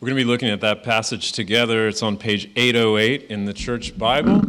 We're 0.00 0.06
going 0.06 0.16
to 0.16 0.24
be 0.24 0.30
looking 0.30 0.48
at 0.48 0.62
that 0.62 0.82
passage 0.82 1.32
together. 1.32 1.86
It's 1.86 2.02
on 2.02 2.16
page 2.16 2.50
808 2.56 3.24
in 3.24 3.44
the 3.44 3.52
church 3.52 3.98
Bible. 3.98 4.40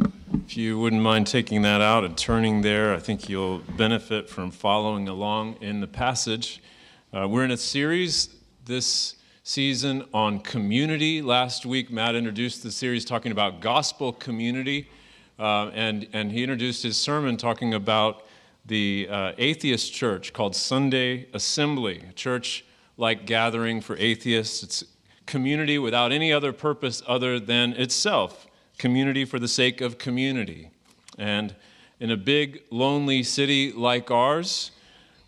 If 0.46 0.56
you 0.56 0.80
wouldn't 0.80 1.02
mind 1.02 1.28
taking 1.28 1.64
that 1.64 1.82
out 1.82 2.06
and 2.06 2.18
turning 2.18 2.62
there, 2.62 2.94
I 2.94 3.00
think 3.00 3.28
you'll 3.28 3.58
benefit 3.76 4.30
from 4.30 4.52
following 4.52 5.10
along 5.10 5.58
in 5.60 5.82
the 5.82 5.88
passage. 5.88 6.64
Uh, 7.12 7.28
we're 7.28 7.44
in 7.44 7.52
a 7.52 7.58
series 7.58 8.30
this 8.64 9.16
season 9.44 10.06
on 10.14 10.40
community. 10.40 11.22
Last 11.22 11.66
week, 11.66 11.92
Matt 11.92 12.16
introduced 12.16 12.64
the 12.64 12.72
series 12.72 13.04
talking 13.04 13.34
about 13.34 13.60
gospel 13.60 14.14
community, 14.14 14.90
uh, 15.38 15.70
and, 15.74 16.08
and 16.14 16.32
he 16.32 16.44
introduced 16.44 16.82
his 16.82 16.96
sermon 16.96 17.36
talking 17.36 17.74
about 17.74 18.26
the 18.68 19.06
uh, 19.12 19.34
atheist 19.38 19.92
church 19.92 20.32
called 20.32 20.56
Sunday 20.56 21.28
Assembly, 21.34 22.06
a 22.10 22.14
church 22.14 22.64
like 22.96 23.26
gathering 23.26 23.82
for 23.82 23.98
atheists. 23.98 24.64
It's 24.64 24.86
community 25.32 25.80
without 25.80 26.12
any 26.12 26.34
other 26.34 26.52
purpose 26.52 27.02
other 27.08 27.40
than 27.40 27.72
itself 27.74 28.48
community 28.78 29.24
for 29.24 29.40
the 29.40 29.48
sake 29.48 29.80
of 29.80 29.98
community. 29.98 30.70
And 31.18 31.56
in 32.02 32.12
a 32.12 32.18
big, 32.18 32.64
lonely 32.70 33.24
city 33.24 33.72
like 33.72 34.12
ours, 34.12 34.72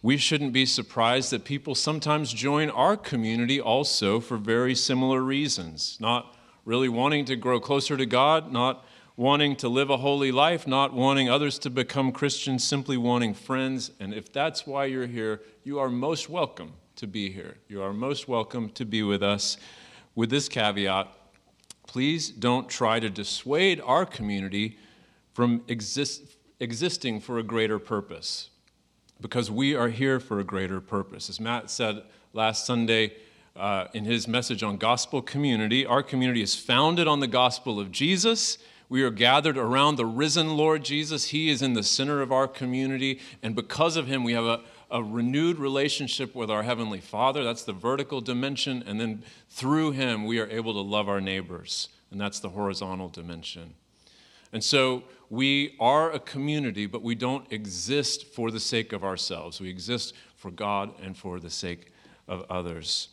we 0.02 0.18
shouldn't 0.18 0.52
be 0.52 0.66
surprised 0.66 1.32
that 1.32 1.46
people 1.46 1.74
sometimes 1.74 2.34
join 2.34 2.70
our 2.70 2.98
community 2.98 3.62
also 3.62 4.20
for 4.20 4.36
very 4.36 4.76
similar 4.76 5.22
reasons. 5.22 5.98
Not 6.02 6.36
really 6.66 6.90
wanting 6.90 7.24
to 7.26 7.38
grow 7.38 7.62
closer 7.62 7.96
to 7.96 8.06
God, 8.06 8.52
not 8.52 8.86
wanting 9.16 9.56
to 9.56 9.70
live 9.70 9.90
a 9.90 9.98
holy 9.98 10.34
life, 10.34 10.68
not 10.68 10.92
wanting 10.92 11.30
others 11.30 11.58
to 11.60 11.70
become 11.70 12.12
Christians, 12.12 12.62
simply 12.62 12.98
wanting 12.98 13.34
friends. 13.34 13.92
And 14.02 14.14
if 14.14 14.34
that's 14.34 14.68
why 14.68 14.86
you're 14.86 15.08
here, 15.08 15.42
you 15.64 15.80
are 15.80 15.90
most 15.90 16.28
welcome 16.28 16.74
to 16.98 17.08
be 17.08 17.32
here. 17.32 17.56
You 17.70 17.82
are 17.82 17.94
most 17.94 18.28
welcome 18.28 18.70
to 18.72 18.84
be 18.84 19.02
with 19.02 19.24
us 19.24 19.56
with 20.16 20.30
this 20.30 20.50
caveat 20.50 21.08
please 21.88 22.30
don't 22.30 22.70
try 22.70 23.00
to 23.00 23.10
dissuade 23.10 23.80
our 23.86 24.06
community 24.06 24.78
from 25.34 25.64
exist, 25.68 26.24
existing 26.60 27.20
for 27.20 27.38
a 27.38 27.44
greater 27.44 27.78
purpose 27.78 28.50
because 29.22 29.52
we 29.52 29.76
are 29.76 29.90
here 29.90 30.20
for 30.20 30.40
a 30.40 30.44
greater 30.44 30.82
purpose. 30.82 31.30
As 31.30 31.40
Matt 31.40 31.70
said 31.70 32.04
last 32.34 32.66
Sunday 32.66 33.14
uh, 33.56 33.86
in 33.94 34.06
his 34.06 34.28
message 34.28 34.64
on 34.64 34.78
gospel 34.78 35.22
community, 35.22 35.86
our 35.86 36.02
community 36.02 36.42
is 36.42 36.56
founded 36.56 37.08
on 37.08 37.20
the 37.20 37.28
gospel 37.28 37.80
of 37.80 37.92
Jesus. 37.92 38.58
We 38.90 39.04
are 39.04 39.12
gathered 39.12 39.58
around 39.58 39.96
the 39.96 40.06
risen 40.06 40.58
Lord 40.58 40.84
Jesus. 40.84 41.26
He 41.26 41.50
is 41.50 41.62
in 41.62 41.74
the 41.74 41.84
center 41.84 42.22
of 42.22 42.32
our 42.32 42.48
community, 42.48 43.20
and 43.42 43.56
because 43.56 43.98
of 43.98 44.08
him, 44.08 44.24
we 44.24 44.34
have 44.34 44.46
a, 44.46 44.62
a 44.94 45.04
renewed 45.04 45.58
relationship 45.58 46.36
with 46.36 46.52
our 46.52 46.64
Heavenly 46.64 47.02
Father. 47.02 47.44
That's 47.44 47.64
the 47.64 47.74
vertical 47.74 48.22
dimension. 48.22 48.84
And 48.86 49.02
then 49.02 49.24
through 49.50 49.92
Him, 49.92 50.26
we 50.26 50.40
are 50.40 50.48
able 50.50 50.74
to 50.74 50.82
love 50.82 51.10
our 51.10 51.20
neighbors. 51.20 51.90
And 52.12 52.22
that's 52.22 52.40
the 52.40 52.50
horizontal 52.50 53.10
dimension. 53.10 53.74
And 54.54 54.64
so 54.64 55.04
we 55.32 55.76
are 55.80 56.12
a 56.12 56.20
community, 56.20 56.86
but 56.86 57.02
we 57.02 57.16
don't 57.16 57.52
exist 57.52 58.28
for 58.28 58.52
the 58.52 58.60
sake 58.60 58.94
of 58.94 59.04
ourselves. 59.04 59.60
We 59.60 59.68
exist 59.68 60.14
for 60.36 60.52
God 60.52 60.94
and 61.02 61.18
for 61.18 61.40
the 61.40 61.50
sake 61.50 61.92
of 62.28 62.46
others. 62.52 63.10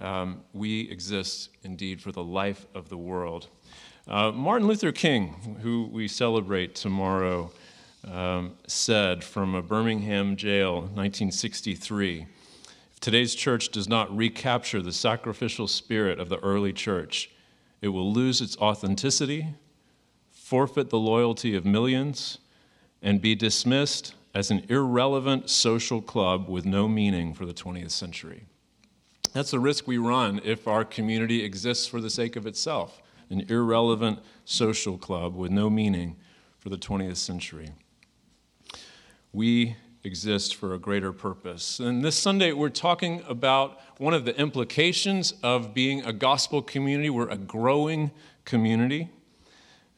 Um, 0.00 0.42
we 0.52 0.90
exist 0.90 1.50
indeed 1.62 2.02
for 2.02 2.10
the 2.10 2.24
life 2.24 2.66
of 2.74 2.88
the 2.88 2.98
world. 2.98 3.46
Uh, 4.08 4.32
Martin 4.32 4.66
Luther 4.66 4.90
King, 4.90 5.58
who 5.62 5.88
we 5.92 6.08
celebrate 6.08 6.74
tomorrow, 6.74 7.52
um, 8.08 8.52
said 8.66 9.22
from 9.22 9.54
a 9.54 9.62
Birmingham 9.62 10.36
jail, 10.36 10.76
1963 10.80 12.26
If 12.92 13.00
today's 13.00 13.34
church 13.34 13.68
does 13.70 13.88
not 13.88 14.14
recapture 14.14 14.80
the 14.80 14.92
sacrificial 14.92 15.68
spirit 15.68 16.18
of 16.18 16.28
the 16.28 16.38
early 16.38 16.72
church, 16.72 17.30
it 17.80 17.88
will 17.88 18.12
lose 18.12 18.40
its 18.40 18.56
authenticity, 18.58 19.48
forfeit 20.30 20.90
the 20.90 20.98
loyalty 20.98 21.54
of 21.54 21.64
millions, 21.64 22.38
and 23.02 23.20
be 23.20 23.34
dismissed 23.34 24.14
as 24.34 24.50
an 24.50 24.64
irrelevant 24.68 25.50
social 25.50 26.00
club 26.00 26.48
with 26.48 26.64
no 26.64 26.86
meaning 26.86 27.34
for 27.34 27.46
the 27.46 27.54
20th 27.54 27.90
century. 27.90 28.44
That's 29.32 29.50
the 29.50 29.60
risk 29.60 29.86
we 29.86 29.98
run 29.98 30.40
if 30.44 30.66
our 30.66 30.84
community 30.84 31.44
exists 31.44 31.86
for 31.86 32.00
the 32.00 32.10
sake 32.10 32.36
of 32.36 32.46
itself 32.46 33.02
an 33.30 33.46
irrelevant 33.48 34.18
social 34.44 34.98
club 34.98 35.36
with 35.36 35.52
no 35.52 35.70
meaning 35.70 36.16
for 36.58 36.68
the 36.68 36.76
20th 36.76 37.16
century 37.16 37.70
we 39.32 39.76
exist 40.02 40.56
for 40.56 40.74
a 40.74 40.78
greater 40.78 41.12
purpose. 41.12 41.78
And 41.78 42.02
this 42.02 42.16
Sunday, 42.16 42.52
we're 42.52 42.70
talking 42.70 43.22
about 43.28 43.78
one 43.98 44.14
of 44.14 44.24
the 44.24 44.38
implications 44.38 45.34
of 45.42 45.74
being 45.74 46.04
a 46.04 46.12
gospel 46.12 46.62
community. 46.62 47.10
We're 47.10 47.28
a 47.28 47.36
growing 47.36 48.10
community. 48.44 49.10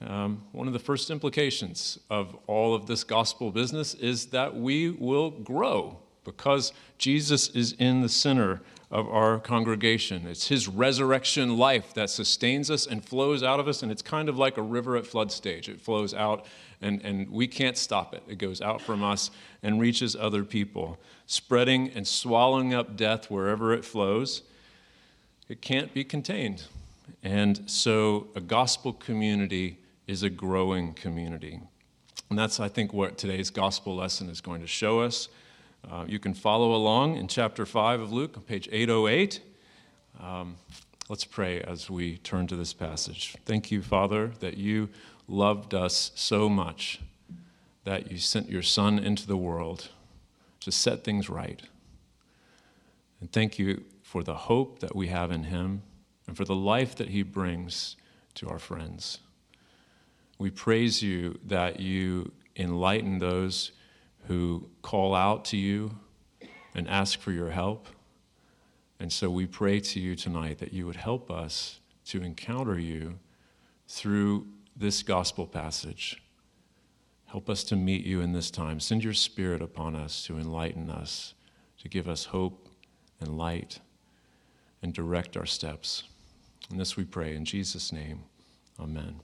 Um, 0.01 0.43
one 0.51 0.67
of 0.67 0.73
the 0.73 0.81
first 0.81 1.11
implications 1.11 1.99
of 2.11 2.37
all 2.49 2.75
of 2.75 2.87
this 2.87 3.05
gospel 3.05 3.53
business 3.53 3.95
is 3.95 4.27
that 4.27 4.57
we 4.57 4.91
will 4.91 5.31
grow 5.31 5.99
because 6.25 6.73
Jesus 6.99 7.49
is 7.51 7.73
in 7.79 8.03
the 8.03 8.09
center 8.09 8.61
of 8.91 9.09
our 9.09 9.39
congregation. 9.39 10.27
It's 10.27 10.49
his 10.49 10.69
resurrection 10.69 11.57
life 11.57 11.95
that 11.95 12.11
sustains 12.11 12.71
us 12.71 12.87
and 12.87 13.05
flows 13.05 13.43
out 13.43 13.59
of 13.59 13.67
us, 13.67 13.83
and 13.83 13.91
it's 13.91 14.03
kind 14.03 14.29
of 14.29 14.37
like 14.37 14.59
a 14.59 14.63
river 14.63 14.97
at 14.97 15.07
flood 15.07 15.33
stage. 15.33 15.69
It 15.69 15.81
flows 15.81 16.13
out, 16.13 16.45
and, 16.83 17.01
and 17.03 17.31
we 17.31 17.47
can't 17.47 17.77
stop 17.77 18.15
it. 18.15 18.23
It 18.29 18.39
goes 18.39 18.61
out 18.61 18.81
from 18.81 19.03
us 19.03 19.31
and 19.63 19.81
reaches 19.81 20.17
other 20.17 20.45
people, 20.45 20.99
spreading 21.27 21.91
and 21.91 22.07
swallowing 22.07 22.75
up 22.75 22.97
death 22.97 23.31
wherever 23.31 23.73
it 23.73 23.85
flows. 23.85 24.43
It 25.49 25.61
can't 25.61 25.93
be 25.95 26.05
contained. 26.05 26.65
And 27.23 27.71
so, 27.71 28.29
a 28.35 28.41
gospel 28.41 28.93
community 28.93 29.79
is 30.07 30.23
a 30.23 30.31
growing 30.31 30.95
community. 30.95 31.61
And 32.31 32.39
that's, 32.39 32.59
I 32.59 32.69
think, 32.69 32.93
what 32.93 33.19
today's 33.19 33.51
gospel 33.51 33.95
lesson 33.95 34.29
is 34.29 34.41
going 34.41 34.61
to 34.63 34.67
show 34.67 35.01
us. 35.01 35.29
Uh, 35.91 36.05
you 36.07 36.19
can 36.19 36.35
follow 36.35 36.75
along 36.75 37.17
in 37.17 37.29
chapter 37.29 37.67
5 37.67 38.01
of 38.01 38.13
Luke 38.13 38.37
on 38.37 38.43
page 38.43 38.69
808. 38.73 39.41
Um, 40.21 40.57
let's 41.09 41.25
pray 41.25 41.61
as 41.61 41.91
we 41.91 42.19
turn 42.19 42.47
to 42.47 42.57
this 42.57 42.73
passage. 42.73 43.37
Thank 43.45 43.71
you, 43.71 43.83
Father, 43.83 44.29
that 44.41 44.57
you 44.57 44.89
loved 45.29 45.75
us 45.75 46.13
so 46.15 46.49
much 46.49 47.01
that 47.85 48.11
you 48.11 48.19
sent 48.19 48.49
your 48.49 48.63
Son 48.63 48.99
into 48.99 49.27
the 49.27 49.37
world 49.37 49.89
to 50.61 50.71
set 50.71 51.05
things 51.05 51.29
right. 51.29 51.63
And 53.21 53.31
thank 53.33 53.59
you 53.59 53.85
for 54.03 54.23
the 54.23 54.35
hope 54.35 54.81
that 54.81 54.95
we 54.95 55.09
have 55.09 55.31
in 55.31 55.45
him 55.45 55.83
and 56.27 56.37
for 56.37 56.45
the 56.45 56.55
life 56.55 56.95
that 56.97 57.09
he 57.09 57.23
brings 57.23 57.97
to 58.35 58.49
our 58.49 58.59
friends. 58.59 59.19
We 60.39 60.51
praise 60.51 61.03
you 61.03 61.39
that 61.47 61.81
you 61.81 62.33
enlighten 62.57 63.19
those 63.19 63.73
who 64.27 64.69
call 64.83 65.15
out 65.15 65.45
to 65.47 65.57
you 65.57 65.99
and 66.75 66.89
ask 66.89 67.19
for 67.21 67.33
your 67.33 67.51
help. 67.51 67.87
And 69.01 69.13
so 69.13 69.31
we 69.31 69.47
pray 69.47 69.81
to 69.81 70.01
you 70.01 70.15
tonight 70.15 70.59
that 70.59 70.73
you 70.73 70.87
would 70.87 70.97
help 70.97 71.31
us 71.31 71.81
to 72.07 72.23
encounter 72.23 72.79
you 72.79 73.19
through 73.89 74.47
this 74.77 75.03
gospel 75.03 75.47
passage. 75.47 76.23
Help 77.27 77.49
us 77.49 77.65
to 77.65 77.77
meet 77.77 78.05
you 78.05 78.21
in 78.21 78.33
this 78.33 78.51
time. 78.51 78.79
Send 78.79 79.03
your 79.03 79.15
spirit 79.15 79.63
upon 79.63 79.97
us 79.97 80.25
to 80.27 80.39
enlighten 80.39 80.91
us, 80.91 81.35
to 81.81 81.89
give 81.89 82.09
us 82.09 82.27
hope 82.27 82.69
and 83.21 83.39
light, 83.39 83.81
and 84.83 84.93
direct 84.93 85.37
our 85.37 85.47
steps. 85.47 86.05
And 86.71 86.79
this 86.79 86.97
we 86.97 87.05
pray 87.05 87.35
in 87.35 87.45
Jesus' 87.45 87.93
name. 87.93 88.25
Amen. 88.79 89.21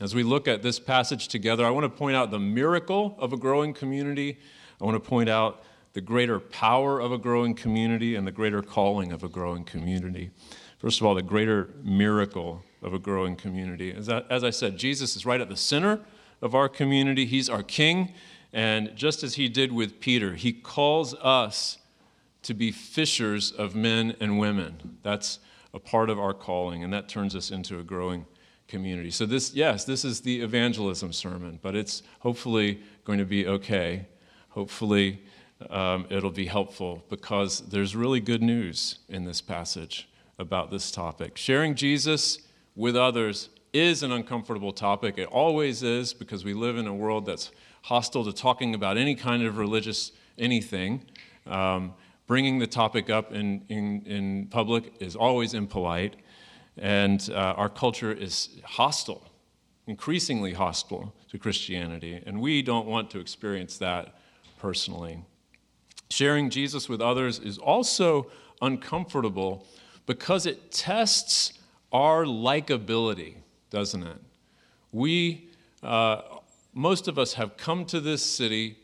As 0.00 0.14
we 0.14 0.22
look 0.22 0.48
at 0.48 0.62
this 0.62 0.78
passage 0.78 1.28
together, 1.28 1.64
I 1.66 1.70
want 1.70 1.84
to 1.84 1.90
point 1.90 2.16
out 2.16 2.30
the 2.30 2.38
miracle 2.38 3.16
of 3.18 3.32
a 3.32 3.36
growing 3.36 3.74
community. 3.74 4.38
I 4.80 4.84
want 4.84 5.02
to 5.02 5.08
point 5.08 5.28
out 5.28 5.62
the 5.92 6.00
greater 6.00 6.40
power 6.40 7.00
of 7.00 7.12
a 7.12 7.18
growing 7.18 7.54
community 7.54 8.14
and 8.14 8.26
the 8.26 8.32
greater 8.32 8.62
calling 8.62 9.12
of 9.12 9.22
a 9.22 9.28
growing 9.28 9.64
community. 9.64 10.30
First 10.78 11.00
of 11.00 11.06
all, 11.06 11.14
the 11.14 11.22
greater 11.22 11.70
miracle 11.82 12.62
of 12.82 12.94
a 12.94 12.98
growing 12.98 13.36
community. 13.36 13.92
As 13.92 14.08
I, 14.08 14.20
as 14.30 14.44
I 14.44 14.50
said, 14.50 14.76
Jesus 14.76 15.16
is 15.16 15.26
right 15.26 15.40
at 15.40 15.48
the 15.48 15.56
center 15.56 16.00
of 16.42 16.54
our 16.54 16.68
community, 16.68 17.26
He's 17.26 17.48
our 17.48 17.62
King. 17.62 18.12
And 18.52 18.96
just 18.96 19.22
as 19.22 19.34
He 19.34 19.48
did 19.48 19.72
with 19.72 20.00
Peter, 20.00 20.34
He 20.34 20.52
calls 20.52 21.14
us 21.14 21.78
to 22.42 22.54
be 22.54 22.72
fishers 22.72 23.52
of 23.52 23.74
men 23.74 24.16
and 24.20 24.38
women. 24.38 24.98
That's 25.02 25.38
a 25.74 25.78
part 25.78 26.10
of 26.10 26.18
our 26.18 26.34
calling, 26.34 26.82
and 26.82 26.92
that 26.92 27.08
turns 27.08 27.36
us 27.36 27.50
into 27.50 27.78
a 27.78 27.82
growing 27.82 28.26
community. 28.66 29.10
So, 29.10 29.26
this, 29.26 29.54
yes, 29.54 29.84
this 29.84 30.04
is 30.04 30.22
the 30.22 30.40
evangelism 30.40 31.12
sermon, 31.12 31.58
but 31.62 31.76
it's 31.76 32.02
hopefully 32.20 32.80
going 33.04 33.18
to 33.18 33.24
be 33.24 33.46
okay. 33.46 34.06
Hopefully, 34.50 35.22
um, 35.68 36.06
it'll 36.08 36.30
be 36.30 36.46
helpful 36.46 37.04
because 37.10 37.60
there's 37.60 37.94
really 37.94 38.20
good 38.20 38.42
news 38.42 39.00
in 39.08 39.24
this 39.24 39.40
passage 39.40 40.08
about 40.38 40.70
this 40.70 40.90
topic. 40.90 41.36
Sharing 41.36 41.74
Jesus 41.74 42.38
with 42.74 42.96
others 42.96 43.48
is 43.72 44.02
an 44.02 44.12
uncomfortable 44.12 44.72
topic. 44.72 45.18
It 45.18 45.28
always 45.28 45.82
is 45.82 46.12
because 46.12 46.44
we 46.44 46.54
live 46.54 46.76
in 46.76 46.86
a 46.86 46.94
world 46.94 47.26
that's 47.26 47.50
hostile 47.82 48.24
to 48.24 48.32
talking 48.32 48.74
about 48.74 48.96
any 48.96 49.14
kind 49.14 49.42
of 49.42 49.58
religious 49.58 50.12
anything. 50.38 51.04
Um, 51.46 51.94
bringing 52.26 52.58
the 52.58 52.66
topic 52.66 53.10
up 53.10 53.32
in, 53.32 53.62
in, 53.68 54.02
in 54.02 54.46
public 54.46 54.94
is 55.00 55.16
always 55.16 55.54
impolite. 55.54 56.16
And 56.76 57.28
uh, 57.32 57.54
our 57.56 57.68
culture 57.68 58.12
is 58.12 58.50
hostile, 58.64 59.26
increasingly 59.86 60.52
hostile 60.52 61.12
to 61.30 61.38
Christianity. 61.38 62.22
And 62.24 62.40
we 62.40 62.62
don't 62.62 62.86
want 62.86 63.10
to 63.10 63.18
experience 63.18 63.78
that 63.78 64.14
personally. 64.58 65.24
Sharing 66.08 66.50
Jesus 66.50 66.88
with 66.88 67.00
others 67.00 67.38
is 67.38 67.58
also 67.58 68.30
uncomfortable 68.62 69.66
because 70.06 70.46
it 70.46 70.72
tests 70.72 71.59
our 71.92 72.24
likability, 72.24 73.34
doesn't 73.70 74.02
it? 74.02 74.18
We, 74.92 75.48
uh, 75.82 76.22
most 76.74 77.08
of 77.08 77.18
us 77.18 77.34
have 77.34 77.56
come 77.56 77.84
to 77.86 78.00
this 78.00 78.24
city 78.24 78.76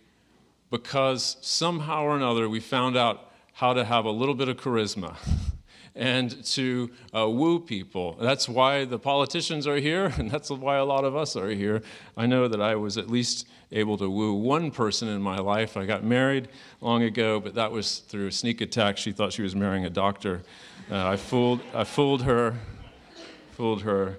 because 0.70 1.36
somehow 1.40 2.02
or 2.04 2.16
another 2.16 2.48
we 2.48 2.60
found 2.60 2.96
out 2.96 3.30
how 3.54 3.72
to 3.72 3.84
have 3.84 4.04
a 4.04 4.10
little 4.10 4.34
bit 4.34 4.48
of 4.48 4.56
charisma 4.56 5.16
and 5.94 6.44
to 6.44 6.90
uh, 7.16 7.28
woo 7.28 7.58
people. 7.58 8.16
That's 8.20 8.48
why 8.48 8.84
the 8.84 8.98
politicians 8.98 9.66
are 9.66 9.76
here, 9.76 10.12
and 10.18 10.30
that's 10.30 10.50
why 10.50 10.76
a 10.76 10.84
lot 10.84 11.04
of 11.04 11.16
us 11.16 11.36
are 11.36 11.48
here. 11.48 11.82
I 12.16 12.26
know 12.26 12.48
that 12.48 12.60
I 12.60 12.74
was 12.74 12.98
at 12.98 13.08
least 13.08 13.46
able 13.72 13.96
to 13.98 14.10
woo 14.10 14.34
one 14.34 14.70
person 14.70 15.08
in 15.08 15.22
my 15.22 15.38
life. 15.38 15.76
I 15.76 15.86
got 15.86 16.04
married 16.04 16.48
long 16.80 17.02
ago, 17.02 17.40
but 17.40 17.54
that 17.54 17.72
was 17.72 18.00
through 18.00 18.28
a 18.28 18.32
sneak 18.32 18.60
attack. 18.60 18.98
She 18.98 19.12
thought 19.12 19.32
she 19.32 19.42
was 19.42 19.56
marrying 19.56 19.86
a 19.86 19.90
doctor. 19.90 20.42
Uh, 20.90 21.08
I, 21.08 21.16
fooled, 21.16 21.60
I 21.74 21.84
fooled 21.84 22.22
her, 22.22 22.54
fooled 23.56 23.82
her. 23.82 24.18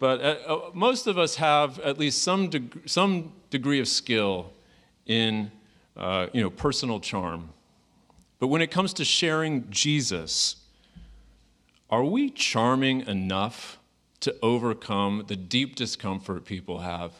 But 0.00 0.20
uh, 0.20 0.36
uh 0.46 0.70
most 0.74 1.06
of 1.06 1.16
us 1.16 1.36
have 1.36 1.78
at 1.80 1.98
least 1.98 2.22
some, 2.22 2.48
deg- 2.50 2.82
some 2.86 3.32
degree 3.50 3.80
of 3.80 3.88
skill 3.88 4.52
in 5.06 5.50
uh, 5.96 6.26
you 6.32 6.42
know, 6.42 6.50
personal 6.50 6.98
charm. 7.00 7.50
But 8.40 8.48
when 8.48 8.60
it 8.60 8.70
comes 8.70 8.92
to 8.94 9.04
sharing 9.04 9.70
Jesus, 9.70 10.56
are 11.88 12.04
we 12.04 12.30
charming 12.30 13.06
enough 13.06 13.78
to 14.20 14.34
overcome 14.42 15.24
the 15.28 15.36
deep 15.36 15.76
discomfort 15.76 16.44
people 16.44 16.80
have 16.80 17.12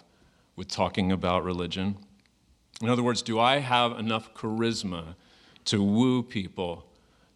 with 0.56 0.68
talking 0.68 1.12
about 1.12 1.44
religion? 1.44 1.96
In 2.82 2.88
other 2.88 3.02
words, 3.02 3.22
do 3.22 3.38
I 3.38 3.58
have 3.58 3.98
enough 3.98 4.34
charisma 4.34 5.14
to 5.66 5.82
woo 5.82 6.22
people 6.22 6.84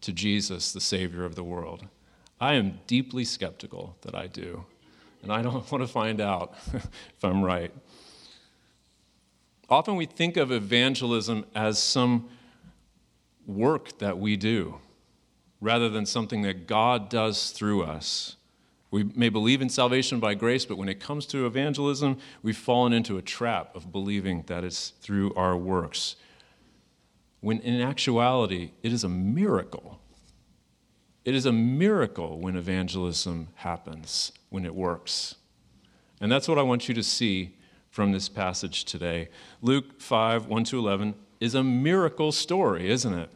to 0.01 0.11
Jesus, 0.11 0.73
the 0.73 0.81
Savior 0.81 1.23
of 1.23 1.35
the 1.35 1.43
world? 1.43 1.85
I 2.39 2.53
am 2.53 2.79
deeply 2.87 3.25
skeptical 3.25 3.97
that 4.01 4.15
I 4.15 4.27
do, 4.27 4.65
and 5.21 5.31
I 5.31 5.41
don't 5.41 5.53
want 5.71 5.83
to 5.83 5.87
find 5.87 6.21
out 6.21 6.53
if 6.73 7.23
I'm 7.23 7.43
right. 7.43 7.71
Often 9.69 9.97
we 9.97 10.05
think 10.05 10.37
of 10.37 10.51
evangelism 10.51 11.45
as 11.53 11.81
some 11.81 12.29
work 13.45 13.97
that 13.99 14.17
we 14.17 14.35
do 14.35 14.75
rather 15.61 15.89
than 15.89 16.05
something 16.05 16.41
that 16.43 16.67
God 16.67 17.09
does 17.09 17.51
through 17.51 17.83
us. 17.83 18.37
We 18.91 19.03
may 19.03 19.29
believe 19.29 19.61
in 19.61 19.69
salvation 19.69 20.19
by 20.19 20.33
grace, 20.33 20.65
but 20.65 20.77
when 20.77 20.89
it 20.89 20.99
comes 20.99 21.25
to 21.27 21.45
evangelism, 21.45 22.17
we've 22.41 22.57
fallen 22.57 22.93
into 22.93 23.17
a 23.17 23.21
trap 23.21 23.75
of 23.75 23.91
believing 23.91 24.43
that 24.47 24.63
it's 24.63 24.89
through 25.01 25.33
our 25.35 25.55
works. 25.55 26.15
When 27.41 27.59
in 27.59 27.81
actuality, 27.81 28.71
it 28.81 28.91
is 28.91 29.03
a 29.03 29.09
miracle. 29.09 29.99
It 31.25 31.35
is 31.35 31.45
a 31.45 31.51
miracle 31.51 32.39
when 32.39 32.55
evangelism 32.55 33.49
happens, 33.55 34.31
when 34.49 34.65
it 34.65 34.73
works. 34.73 35.35
And 36.21 36.31
that's 36.31 36.47
what 36.47 36.57
I 36.57 36.63
want 36.63 36.87
you 36.87 36.93
to 36.95 37.03
see 37.03 37.55
from 37.89 38.11
this 38.11 38.29
passage 38.29 38.85
today. 38.85 39.29
Luke 39.61 40.01
5 40.01 40.47
1 40.47 40.63
to 40.65 40.79
11 40.79 41.15
is 41.39 41.55
a 41.55 41.63
miracle 41.63 42.31
story, 42.31 42.89
isn't 42.89 43.13
it? 43.13 43.29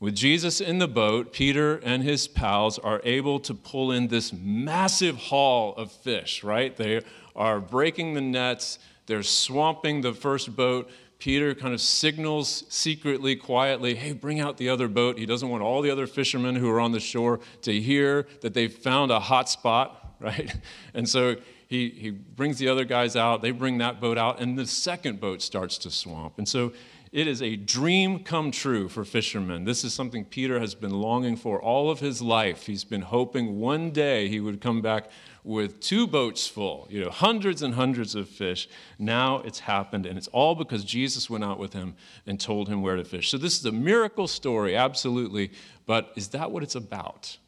With 0.00 0.14
Jesus 0.14 0.62
in 0.62 0.78
the 0.78 0.88
boat, 0.88 1.32
Peter 1.32 1.76
and 1.84 2.02
his 2.02 2.26
pals 2.26 2.78
are 2.78 3.02
able 3.04 3.38
to 3.40 3.52
pull 3.52 3.92
in 3.92 4.08
this 4.08 4.32
massive 4.32 5.16
haul 5.16 5.74
of 5.74 5.92
fish, 5.92 6.42
right? 6.42 6.74
They 6.74 7.02
are 7.36 7.60
breaking 7.60 8.14
the 8.14 8.22
nets, 8.22 8.78
they're 9.06 9.22
swamping 9.22 10.00
the 10.00 10.14
first 10.14 10.56
boat. 10.56 10.90
Peter 11.20 11.54
kind 11.54 11.72
of 11.74 11.80
signals 11.80 12.64
secretly, 12.68 13.36
quietly, 13.36 13.94
hey, 13.94 14.12
bring 14.12 14.40
out 14.40 14.56
the 14.56 14.68
other 14.70 14.88
boat. 14.88 15.18
He 15.18 15.26
doesn't 15.26 15.48
want 15.48 15.62
all 15.62 15.82
the 15.82 15.90
other 15.90 16.06
fishermen 16.06 16.56
who 16.56 16.68
are 16.70 16.80
on 16.80 16.92
the 16.92 17.00
shore 17.00 17.40
to 17.62 17.78
hear 17.78 18.26
that 18.40 18.54
they've 18.54 18.72
found 18.72 19.12
a 19.12 19.20
hot 19.20 19.48
spot, 19.48 20.14
right? 20.20 20.56
And 20.94 21.08
so 21.08 21.36
he, 21.68 21.90
he 21.90 22.10
brings 22.10 22.58
the 22.58 22.68
other 22.68 22.84
guys 22.84 23.14
out, 23.14 23.42
they 23.42 23.52
bring 23.52 23.78
that 23.78 24.00
boat 24.00 24.18
out, 24.18 24.40
and 24.40 24.58
the 24.58 24.66
second 24.66 25.20
boat 25.20 25.42
starts 25.42 25.78
to 25.78 25.90
swamp. 25.90 26.38
And 26.38 26.48
so 26.48 26.72
it 27.12 27.26
is 27.26 27.42
a 27.42 27.56
dream 27.56 28.20
come 28.20 28.50
true 28.50 28.88
for 28.88 29.04
fishermen. 29.04 29.64
This 29.64 29.84
is 29.84 29.92
something 29.92 30.24
Peter 30.24 30.60
has 30.60 30.74
been 30.74 30.92
longing 30.92 31.36
for 31.36 31.60
all 31.60 31.90
of 31.90 32.00
his 32.00 32.22
life. 32.22 32.66
He's 32.66 32.84
been 32.84 33.02
hoping 33.02 33.58
one 33.58 33.90
day 33.90 34.28
he 34.28 34.40
would 34.40 34.60
come 34.60 34.80
back 34.80 35.10
with 35.42 35.80
two 35.80 36.06
boats 36.06 36.46
full, 36.46 36.86
you 36.90 37.02
know, 37.02 37.10
hundreds 37.10 37.62
and 37.62 37.74
hundreds 37.74 38.14
of 38.14 38.28
fish. 38.28 38.68
Now 38.98 39.36
it's 39.38 39.60
happened, 39.60 40.06
and 40.06 40.18
it's 40.18 40.28
all 40.28 40.54
because 40.54 40.84
Jesus 40.84 41.30
went 41.30 41.44
out 41.44 41.58
with 41.58 41.72
him 41.72 41.94
and 42.26 42.38
told 42.38 42.68
him 42.68 42.82
where 42.82 42.96
to 42.96 43.04
fish. 43.04 43.30
So 43.30 43.38
this 43.38 43.58
is 43.58 43.64
a 43.64 43.72
miracle 43.72 44.28
story, 44.28 44.76
absolutely. 44.76 45.52
But 45.86 46.12
is 46.16 46.28
that 46.28 46.50
what 46.50 46.62
it's 46.62 46.74
about? 46.74 47.38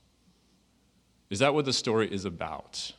Is 1.31 1.41
that 1.41 1.55
what 1.55 1.65
the 1.65 1.73
story 1.73 2.12
is 2.12 2.25
about? 2.25 2.93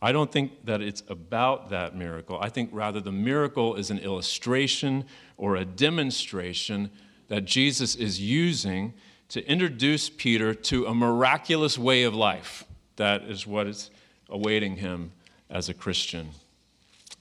I 0.00 0.12
don't 0.12 0.30
think 0.30 0.64
that 0.64 0.80
it's 0.80 1.02
about 1.08 1.70
that 1.70 1.96
miracle. 1.96 2.38
I 2.40 2.48
think 2.48 2.70
rather 2.72 3.00
the 3.00 3.12
miracle 3.12 3.74
is 3.74 3.90
an 3.90 3.98
illustration 3.98 5.04
or 5.36 5.56
a 5.56 5.64
demonstration 5.64 6.90
that 7.26 7.44
Jesus 7.44 7.96
is 7.96 8.20
using 8.20 8.94
to 9.30 9.44
introduce 9.50 10.08
Peter 10.08 10.54
to 10.54 10.86
a 10.86 10.94
miraculous 10.94 11.76
way 11.76 12.04
of 12.04 12.14
life. 12.14 12.64
That 12.98 13.22
is 13.22 13.46
what 13.46 13.66
is 13.66 13.90
awaiting 14.28 14.76
him 14.76 15.12
as 15.48 15.68
a 15.68 15.74
Christian. 15.74 16.30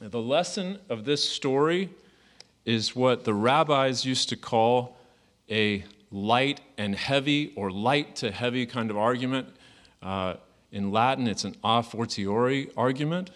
Now, 0.01 0.09
the 0.09 0.21
lesson 0.21 0.79
of 0.89 1.05
this 1.05 1.27
story 1.27 1.89
is 2.65 2.95
what 2.95 3.23
the 3.25 3.33
rabbis 3.33 4.03
used 4.03 4.29
to 4.29 4.35
call 4.35 4.97
a 5.49 5.83
light 6.11 6.61
and 6.79 6.95
heavy 6.95 7.53
or 7.55 7.71
light 7.71 8.15
to 8.17 8.31
heavy 8.31 8.65
kind 8.65 8.89
of 8.89 8.97
argument. 8.97 9.47
Uh, 10.01 10.35
in 10.71 10.91
Latin, 10.91 11.27
it's 11.27 11.43
an 11.43 11.55
a 11.63 11.83
fortiori 11.83 12.71
argument, 12.75 13.29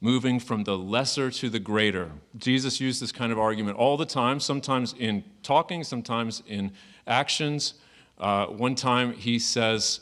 moving 0.00 0.38
from 0.38 0.62
the 0.64 0.78
lesser 0.78 1.32
to 1.32 1.50
the 1.50 1.58
greater. 1.58 2.12
Jesus 2.36 2.80
used 2.80 3.02
this 3.02 3.12
kind 3.12 3.32
of 3.32 3.40
argument 3.40 3.76
all 3.76 3.96
the 3.96 4.06
time, 4.06 4.38
sometimes 4.38 4.94
in 4.98 5.24
talking, 5.42 5.82
sometimes 5.82 6.44
in 6.46 6.70
actions. 7.08 7.74
Uh, 8.18 8.46
one 8.46 8.76
time 8.76 9.12
he 9.12 9.38
says, 9.38 10.00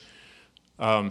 um, 0.79 1.11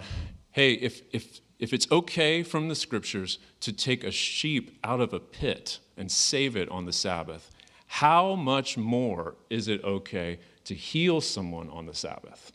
Hey, 0.56 0.76
if, 0.76 1.02
if, 1.12 1.42
if 1.60 1.74
it's 1.74 1.86
okay 1.92 2.42
from 2.42 2.70
the 2.70 2.76
scriptures 2.76 3.40
to 3.60 3.74
take 3.74 4.06
a 4.06 4.10
sheep 4.10 4.80
out 4.86 5.02
of 5.02 5.12
a 5.12 5.20
pit 5.20 5.80
and 5.98 6.10
save 6.10 6.56
it 6.56 6.70
on 6.70 6.86
the 6.86 6.94
Sabbath, 6.94 7.52
how 7.88 8.36
much 8.36 8.78
more 8.78 9.36
is 9.50 9.68
it 9.68 9.84
okay 9.84 10.40
to 10.64 10.74
heal 10.74 11.20
someone 11.20 11.70
on 11.70 11.88
the 11.88 11.94
Sabbath? 11.94 12.54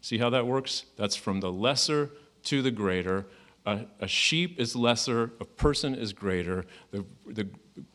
See 0.00 0.18
how 0.18 0.30
that 0.30 0.46
works? 0.46 0.84
That's 0.96 1.16
from 1.16 1.40
the 1.40 1.50
lesser 1.50 2.12
to 2.44 2.62
the 2.62 2.70
greater. 2.70 3.26
A, 3.66 3.86
a 3.98 4.06
sheep 4.06 4.60
is 4.60 4.76
lesser, 4.76 5.32
a 5.40 5.44
person 5.44 5.92
is 5.92 6.12
greater. 6.12 6.66
The, 6.92 7.04
the 7.26 7.48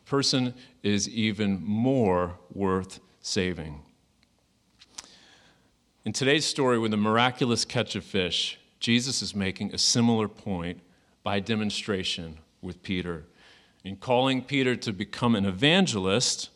person 0.03 0.53
is 0.83 1.07
even 1.07 1.63
more 1.63 2.37
worth 2.53 2.99
saving. 3.21 3.83
In 6.03 6.11
today's 6.11 6.45
story, 6.45 6.77
with 6.77 6.91
the 6.91 6.97
miraculous 6.97 7.63
catch 7.63 7.95
of 7.95 8.03
fish, 8.03 8.57
Jesus 8.81 9.21
is 9.21 9.35
making 9.35 9.73
a 9.73 9.77
similar 9.77 10.27
point 10.27 10.81
by 11.23 11.39
demonstration 11.39 12.39
with 12.61 12.81
Peter. 12.81 13.25
In 13.83 13.95
calling 13.95 14.41
Peter 14.41 14.75
to 14.75 14.91
become 14.91 15.35
an 15.35 15.45
evangelist 15.45 16.49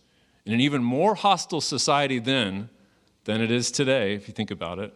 in 0.44 0.52
an 0.52 0.60
even 0.60 0.84
more 0.84 1.16
hostile 1.16 1.62
society 1.62 2.20
then 2.20 2.70
than 3.26 3.42
it 3.42 3.52
is 3.52 3.72
today, 3.72 4.16
if 4.16 4.28
you 4.28 4.34
think 4.34 4.52
about 4.52 4.80
it, 4.80 4.94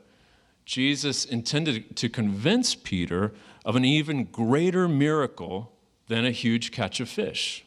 Jesus 0.65 1.23
intended 1.23 1.95
to 1.95 2.09
convince 2.09 2.75
Peter 2.75 3.33
of 3.63 3.75
an 3.75 3.85
even 3.85 4.25
greater 4.25 4.87
miracle 4.87 5.71
than 6.07 6.25
a 6.25 6.31
huge 6.31 6.71
catch 6.71 6.99
of 6.99 7.09
fish. 7.09 7.63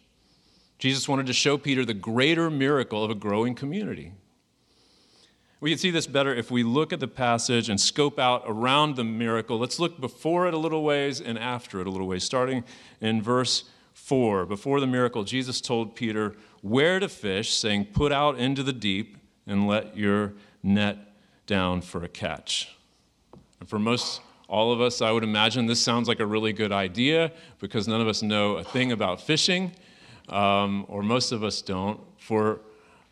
Jesus 0.79 1.09
wanted 1.09 1.27
to 1.27 1.33
show 1.33 1.57
Peter 1.57 1.85
the 1.85 1.95
greater 1.95 2.51
miracle 2.51 3.05
of 3.05 3.11
a 3.11 3.15
growing 3.15 3.55
community. 3.55 4.13
We 5.63 5.71
can 5.71 5.79
see 5.79 5.93
this 5.93 6.09
better 6.09 6.35
if 6.35 6.51
we 6.51 6.65
look 6.65 6.93
at 6.93 6.99
the 6.99 7.07
passage 7.07 7.69
and 7.69 7.81
scope 7.81 8.19
out 8.19 8.43
around 8.49 8.97
the 8.97 9.05
miracle. 9.05 9.61
Let's 9.61 9.79
look 9.79 10.01
before 10.01 10.49
it 10.49 10.55
a 10.55 10.59
little 10.59 10.83
ways 10.83 11.21
and 11.21 11.39
after 11.39 11.81
it 11.81 11.87
a 11.87 11.91
little 11.91 12.09
ways. 12.09 12.25
Starting 12.25 12.65
in 13.01 13.23
verse 13.23 13.63
4. 13.95 14.45
Before 14.45 14.81
the 14.81 14.89
miracle, 14.89 15.23
Jesus 15.23 15.61
told 15.61 15.95
Peter 15.95 16.35
where 16.63 16.99
to 16.99 17.09
fish, 17.09 17.55
saying, 17.55 17.85
Put 17.93 18.11
out 18.11 18.41
into 18.41 18.65
the 18.65 18.73
deep 18.73 19.19
and 19.47 19.69
let 19.69 19.97
your 19.97 20.33
net 20.65 20.99
down 21.47 21.81
for 21.81 22.03
a 22.03 22.09
catch. 22.09 22.77
And 23.61 23.69
for 23.69 23.79
most, 23.79 24.21
all 24.49 24.73
of 24.73 24.81
us, 24.81 25.01
I 25.01 25.13
would 25.13 25.23
imagine 25.23 25.67
this 25.67 25.81
sounds 25.81 26.09
like 26.09 26.19
a 26.19 26.27
really 26.27 26.53
good 26.53 26.73
idea 26.73 27.31
because 27.61 27.87
none 27.87 28.01
of 28.01 28.09
us 28.09 28.21
know 28.21 28.57
a 28.57 28.65
thing 28.65 28.91
about 28.91 29.21
fishing, 29.21 29.71
um, 30.29 30.87
or 30.89 31.05
most 31.05 31.31
of 31.31 31.45
us 31.45 31.63
don't. 31.63 32.01
For 32.19 32.59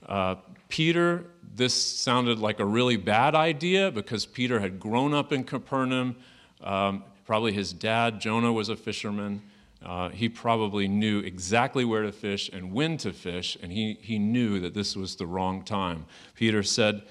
Uh, 0.08 0.34
Peter, 0.70 1.26
this 1.54 1.74
sounded 1.74 2.38
like 2.38 2.60
a 2.60 2.64
really 2.64 2.96
bad 2.96 3.34
idea 3.34 3.90
because 3.90 4.24
Peter 4.24 4.60
had 4.60 4.80
grown 4.80 5.12
up 5.12 5.32
in 5.32 5.44
Capernaum. 5.44 6.16
Um, 6.62 7.04
probably 7.26 7.52
his 7.52 7.72
dad, 7.72 8.20
Jonah, 8.20 8.52
was 8.52 8.68
a 8.70 8.76
fisherman. 8.76 9.42
Uh, 9.84 10.10
he 10.10 10.28
probably 10.28 10.88
knew 10.88 11.20
exactly 11.20 11.84
where 11.84 12.02
to 12.02 12.12
fish 12.12 12.50
and 12.52 12.72
when 12.72 12.96
to 12.98 13.12
fish, 13.12 13.58
and 13.62 13.72
he, 13.72 13.98
he 14.00 14.18
knew 14.18 14.60
that 14.60 14.74
this 14.74 14.94
was 14.94 15.16
the 15.16 15.26
wrong 15.26 15.62
time. 15.64 16.06
Peter 16.34 16.62
said 16.62 17.02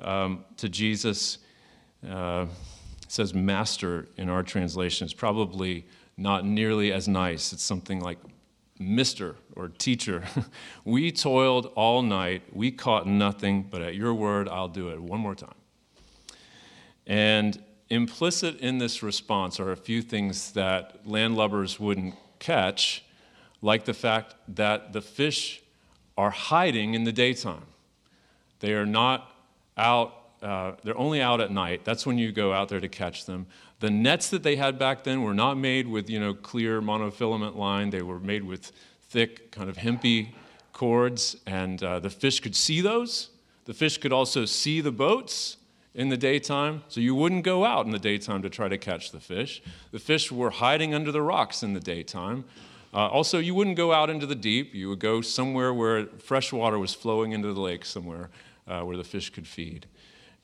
um, 0.00 0.44
to 0.56 0.68
Jesus, 0.68 1.38
uh, 2.08 2.46
says 3.08 3.34
master 3.34 4.06
in 4.16 4.28
our 4.28 4.42
translation. 4.42 5.06
It's 5.06 5.14
probably 5.14 5.86
not 6.16 6.44
nearly 6.44 6.92
as 6.92 7.08
nice. 7.08 7.52
It's 7.52 7.62
something 7.62 8.00
like 8.00 8.18
Mister 8.78 9.36
or 9.56 9.68
teacher. 9.68 10.24
we 10.84 11.10
toiled 11.12 11.66
all 11.74 12.02
night. 12.02 12.42
We 12.52 12.70
caught 12.70 13.06
nothing, 13.06 13.62
but 13.62 13.82
at 13.82 13.94
your 13.94 14.14
word, 14.14 14.48
I'll 14.48 14.68
do 14.68 14.88
it. 14.90 15.00
One 15.00 15.20
more 15.20 15.34
time. 15.34 15.54
And 17.06 17.62
implicit 17.90 18.60
in 18.60 18.78
this 18.78 19.02
response 19.02 19.58
are 19.58 19.72
a 19.72 19.76
few 19.76 20.02
things 20.02 20.52
that 20.52 21.06
landlubbers 21.06 21.80
wouldn't 21.80 22.14
catch, 22.38 23.04
like 23.62 23.84
the 23.84 23.94
fact 23.94 24.34
that 24.48 24.92
the 24.92 25.00
fish 25.00 25.62
are 26.16 26.30
hiding 26.30 26.94
in 26.94 27.04
the 27.04 27.12
daytime. 27.12 27.64
They 28.60 28.74
are 28.74 28.86
not 28.86 29.32
out, 29.76 30.14
uh, 30.42 30.72
they're 30.84 30.98
only 30.98 31.22
out 31.22 31.40
at 31.40 31.50
night. 31.50 31.84
That's 31.84 32.04
when 32.04 32.18
you 32.18 32.32
go 32.32 32.52
out 32.52 32.68
there 32.68 32.80
to 32.80 32.88
catch 32.88 33.24
them. 33.24 33.46
The 33.80 33.90
nets 33.90 34.28
that 34.30 34.42
they 34.42 34.56
had 34.56 34.78
back 34.78 35.04
then 35.04 35.22
were 35.22 35.34
not 35.34 35.56
made 35.56 35.86
with 35.86 36.10
you 36.10 36.18
know, 36.18 36.34
clear 36.34 36.80
monofilament 36.80 37.56
line, 37.56 37.90
they 37.90 38.02
were 38.02 38.18
made 38.18 38.42
with 38.42 38.72
thick, 39.08 39.50
kind 39.52 39.70
of 39.70 39.76
hempy 39.76 40.30
cords, 40.72 41.36
and 41.46 41.82
uh, 41.82 42.00
the 42.00 42.10
fish 42.10 42.40
could 42.40 42.56
see 42.56 42.80
those. 42.80 43.30
The 43.66 43.74
fish 43.74 43.98
could 43.98 44.12
also 44.12 44.44
see 44.44 44.80
the 44.80 44.90
boats 44.90 45.56
in 45.94 46.08
the 46.08 46.16
daytime, 46.16 46.82
so 46.88 47.00
you 47.00 47.14
wouldn't 47.14 47.44
go 47.44 47.64
out 47.64 47.86
in 47.86 47.92
the 47.92 47.98
daytime 47.98 48.42
to 48.42 48.50
try 48.50 48.68
to 48.68 48.78
catch 48.78 49.10
the 49.10 49.20
fish. 49.20 49.62
The 49.90 49.98
fish 49.98 50.30
were 50.30 50.50
hiding 50.50 50.94
under 50.94 51.12
the 51.12 51.22
rocks 51.22 51.62
in 51.62 51.72
the 51.72 51.80
daytime. 51.80 52.44
Uh, 52.92 53.08
also, 53.08 53.38
you 53.38 53.54
wouldn't 53.54 53.76
go 53.76 53.92
out 53.92 54.08
into 54.08 54.26
the 54.26 54.34
deep. 54.34 54.74
You 54.74 54.88
would 54.88 55.00
go 55.00 55.20
somewhere 55.20 55.74
where 55.74 56.06
fresh 56.18 56.52
water 56.52 56.78
was 56.78 56.94
flowing 56.94 57.32
into 57.32 57.52
the 57.52 57.60
lake, 57.60 57.84
somewhere 57.84 58.30
uh, 58.66 58.82
where 58.82 58.96
the 58.96 59.04
fish 59.04 59.30
could 59.30 59.46
feed. 59.46 59.86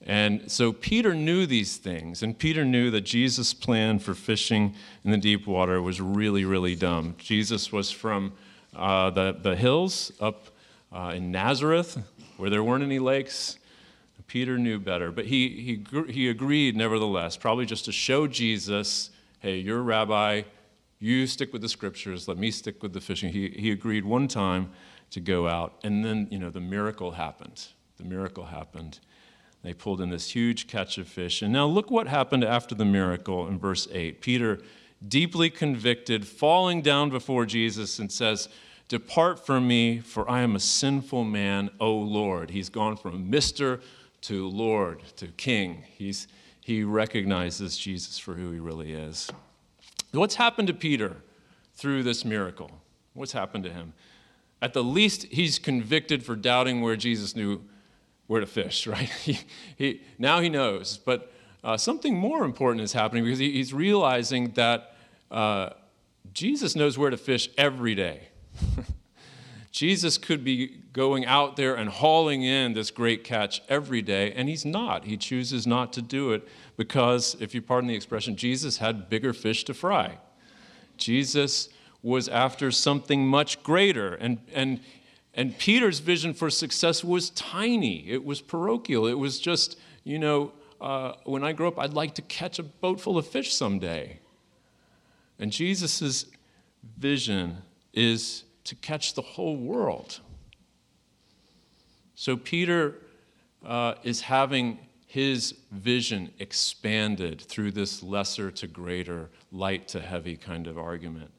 And 0.07 0.51
so 0.51 0.71
Peter 0.71 1.15
knew 1.15 1.47
these 1.47 1.79
things, 1.79 2.23
and 2.23 2.39
Peter 2.39 2.63
knew 2.63 2.91
that 2.91 3.01
Jesus' 3.01 3.55
plan 3.55 3.99
for 3.99 4.15
fishing 4.15 4.75
in 5.03 5.11
the 5.11 5.17
deep 5.17 5.47
water 5.47 5.81
was 5.81 5.99
really, 5.99 6.45
really 6.45 6.77
dumb. 6.77 7.15
Jesus 7.17 7.73
was 7.73 7.91
from 7.91 8.35
uh, 8.77 9.09
the, 9.11 9.33
the 9.33 9.57
hills 9.57 10.13
up 10.21 10.49
uh, 10.93 11.13
in 11.15 11.33
Nazareth, 11.33 11.97
where 12.37 12.51
there 12.51 12.63
weren't 12.63 12.85
any 12.85 12.99
lakes. 12.99 13.59
Peter 14.27 14.59
knew 14.59 14.79
better, 14.79 15.11
but 15.11 15.27
he, 15.27 15.49
he, 15.91 16.13
he 16.13 16.29
agreed 16.29 16.77
nevertheless, 16.77 17.37
probably 17.37 17.65
just 17.65 17.85
to 17.85 17.93
show 17.93 18.27
Jesus, 18.27 19.11
hey, 19.41 19.57
you're 19.57 19.79
a 19.79 19.83
rabbi, 19.83 20.43
you 20.99 21.27
stick 21.27 21.53
with 21.53 21.63
the 21.63 21.69
scriptures, 21.69 22.27
let 22.27 22.39
me 22.39 22.51
stick 22.51 22.83
with 22.83 22.93
the 22.93 23.01
fishing. 23.01 23.33
He, 23.33 23.51
he 23.51 23.71
agreed 23.71 24.05
one 24.05 24.29
time 24.29 24.71
to 25.11 25.21
go 25.21 25.47
out, 25.47 25.79
and 25.85 26.05
then, 26.05 26.29
you 26.31 26.39
know, 26.39 26.51
the 26.51 26.61
miracle 26.61 27.13
happened. 27.13 27.67
The 27.97 28.05
miracle 28.05 28.45
happened. 28.45 28.99
They 29.65 29.73
pulled 29.73 30.03
in 30.03 30.11
this 30.11 30.31
huge 30.31 30.67
catch 30.67 30.99
of 30.99 31.09
fish. 31.09 31.41
And 31.41 31.51
now 31.51 31.65
look 31.65 31.91
what 31.91 32.07
happened 32.07 32.45
after 32.45 32.75
the 32.75 32.85
miracle 32.85 33.49
in 33.49 33.59
verse 33.59 33.89
8. 33.91 34.21
Peter, 34.21 34.61
deeply 35.07 35.49
convicted, 35.49 36.27
falling 36.27 36.83
down 36.83 37.09
before 37.09 37.47
Jesus 37.47 37.99
and 37.99 38.13
says, 38.13 38.51
Depart 38.89 39.45
from 39.45 39.67
me, 39.67 40.01
for 40.01 40.31
I 40.31 40.43
am 40.43 40.55
a 40.55 40.61
sinful 40.61 41.25
man, 41.25 41.71
O 41.81 41.95
Lord. 41.97 42.51
He's 42.51 42.69
gone 42.69 42.99
from 42.99 43.31
Mr. 43.31 43.81
to 44.23 44.47
Lord 44.47 45.03
to 45.17 45.29
King. 45.29 45.85
He's, 45.97 46.29
he 46.61 46.85
recognizes 46.85 47.79
Jesus 47.79 48.19
for 48.19 48.35
who 48.35 48.51
he 48.51 48.59
really 48.61 48.93
is. 48.93 49.31
What's 50.13 50.35
happened 50.35 50.69
to 50.69 50.75
Peter 50.75 51.17
through 51.75 52.03
this 52.03 52.23
miracle? 52.23 52.71
What's 53.15 53.33
happened 53.33 53.65
to 53.65 53.73
him? 53.73 53.95
At 54.61 54.75
the 54.75 54.85
least, 54.85 55.25
he's 55.25 55.59
convicted 55.59 56.23
for 56.23 56.37
doubting 56.37 56.83
where 56.83 56.97
Jesus 56.97 57.35
knew 57.35 57.63
where 58.27 58.41
to 58.41 58.47
fish, 58.47 58.87
right? 58.87 59.09
He, 59.09 59.41
he, 59.77 60.03
now 60.19 60.41
he 60.41 60.49
knows. 60.49 60.99
But 60.99 61.33
uh, 61.63 61.77
something 61.77 62.17
more 62.17 62.45
important 62.45 62.83
is 62.83 62.93
happening 62.93 63.25
because 63.25 63.39
he, 63.39 63.53
he's 63.53 63.73
realizing 63.73 64.51
that 64.53 64.97
uh, 65.31 65.71
Jesus 66.33 66.77
knows 66.77 66.99
where 66.99 67.11
to 67.11 67.17
fish 67.17 67.49
every 67.57 67.95
day. 67.95 68.29
Jesus 69.73 70.19
could 70.19 70.45
be 70.45 70.83
going 70.93 71.27
out 71.27 71.57
there 71.57 71.75
and 71.75 71.91
hauling 71.91 72.45
in 72.45 72.75
this 72.75 72.93
great 72.93 73.25
catch 73.25 73.61
every 73.69 74.03
day, 74.03 74.33
and 74.33 74.49
he's 74.49 74.65
not. 74.65 75.05
He 75.05 75.17
chooses 75.17 75.67
not 75.67 75.93
to 75.95 76.03
do 76.03 76.33
it 76.33 76.47
because, 76.77 77.37
if 77.41 77.57
you 77.57 77.61
pardon 77.61 77.89
the 77.89 77.97
expression, 77.97 78.37
Jesus 78.37 78.77
had 78.79 79.11
bigger 79.11 79.33
fish 79.33 79.65
to 79.65 79.75
fry. 79.75 80.19
Jesus 80.97 81.71
was 82.03 82.29
after 82.29 82.71
something 82.71 83.27
much 83.27 83.65
greater, 83.65 84.15
and, 84.15 84.39
and, 84.53 84.81
and 85.35 85.57
Peter's 85.59 85.99
vision 85.99 86.33
for 86.33 86.49
success 86.49 87.03
was 87.03 87.31
tiny, 87.31 88.09
it 88.09 88.25
was 88.25 88.41
parochial, 88.41 89.07
it 89.07 89.19
was 89.19 89.41
just, 89.41 89.79
you 90.05 90.19
know, 90.19 90.53
uh, 90.81 91.15
when 91.25 91.43
I 91.43 91.53
grow 91.53 91.69
up, 91.69 91.79
I'd 91.79 91.95
like 91.95 92.15
to 92.17 92.23
catch 92.23 92.59
a 92.59 92.63
boat 92.63 93.01
full 93.01 93.19
of 93.19 93.27
fish 93.27 93.53
someday. 93.53 94.19
And 95.39 95.51
Jesus' 95.51 96.27
vision 96.99 97.59
is 97.93 98.45
to 98.65 98.75
catch 98.77 99.15
the 99.15 99.23
whole 99.23 99.57
world. 99.57 100.21
So 102.15 102.37
Peter 102.37 102.97
uh, 103.65 103.95
is 104.03 104.21
having 104.21 104.79
his 105.07 105.55
vision 105.71 106.33
expanded 106.39 107.41
through 107.41 107.73
this 107.73 108.03
lesser 108.03 108.51
to 108.51 108.67
greater, 108.67 109.31
light 109.53 109.89
to 109.89 110.01
heavy 110.01 110.37
kind 110.37 110.67
of 110.67 110.79
argument. 110.79 111.31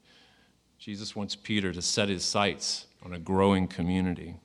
Jesus 0.79 1.15
wants 1.15 1.35
Peter 1.35 1.73
to 1.73 1.81
set 1.81 2.09
his 2.09 2.23
sights 2.23 2.87
on 3.05 3.13
a 3.13 3.19
growing 3.19 3.67
community. 3.67 4.35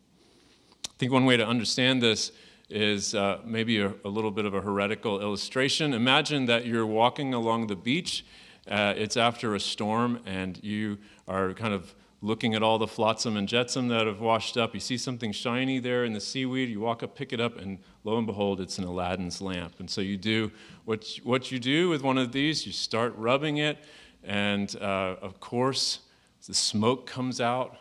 I 0.85 0.93
think 0.99 1.11
one 1.11 1.25
way 1.25 1.38
to 1.38 1.47
understand 1.47 2.02
this 2.02 2.31
is 2.69 3.14
uh, 3.14 3.38
maybe 3.45 3.81
a, 3.81 3.95
a, 4.05 4.09
little 4.09 4.31
bit 4.31 4.45
of 4.45 4.55
a 4.55 4.61
heretical 4.61 5.21
illustration. 5.21 5.95
Imagine 5.95 6.45
that 6.47 6.67
you're 6.67 6.87
walking 6.87 7.33
along 7.33 7.69
the 7.69 7.75
beach, 7.75 8.25
uh, 8.71 8.93
it's 8.97 9.17
after 9.17 9.55
a 9.55 9.61
storm, 9.61 10.21
and 10.26 10.62
you 10.62 10.99
are 11.26 11.55
kind 11.55 11.73
of 11.73 11.95
looking 12.21 12.55
at 12.55 12.62
all 12.62 12.76
the 12.76 12.87
flotsam 12.87 13.38
and 13.38 13.49
jetsam 13.49 13.88
that 13.88 14.07
have 14.07 14.21
washed 14.21 14.59
up. 14.59 14.75
You 14.75 14.81
see 14.81 14.99
something 14.99 15.33
shiny 15.33 15.79
there 15.79 16.05
in 16.05 16.12
the 16.12 16.21
seaweed, 16.21 16.69
you 16.69 16.81
walk 16.81 17.02
up, 17.02 17.17
pick 17.17 17.33
it 17.33 17.40
up, 17.40 17.59
and 17.59 17.79
lo 18.05 18.19
and 18.19 18.26
behold, 18.26 18.61
it's 18.61 18.76
an 18.76 18.85
Aladdin's 18.85 19.40
lamp. 19.40 19.81
And 19.81 19.88
so 19.88 20.02
you 20.02 20.19
do 20.19 20.52
what, 20.85 21.19
what 21.25 21.50
you 21.50 21.59
do 21.59 21.88
with 21.88 22.02
one 22.02 22.19
of 22.19 22.31
these, 22.31 22.67
you 22.67 22.73
start 22.73 23.14
rubbing 23.17 23.57
it, 23.57 23.79
and 24.23 24.76
uh, 24.83 25.17
of 25.23 25.40
course, 25.40 26.00
the 26.47 26.55
smoke 26.55 27.07
comes 27.07 27.40
out, 27.40 27.76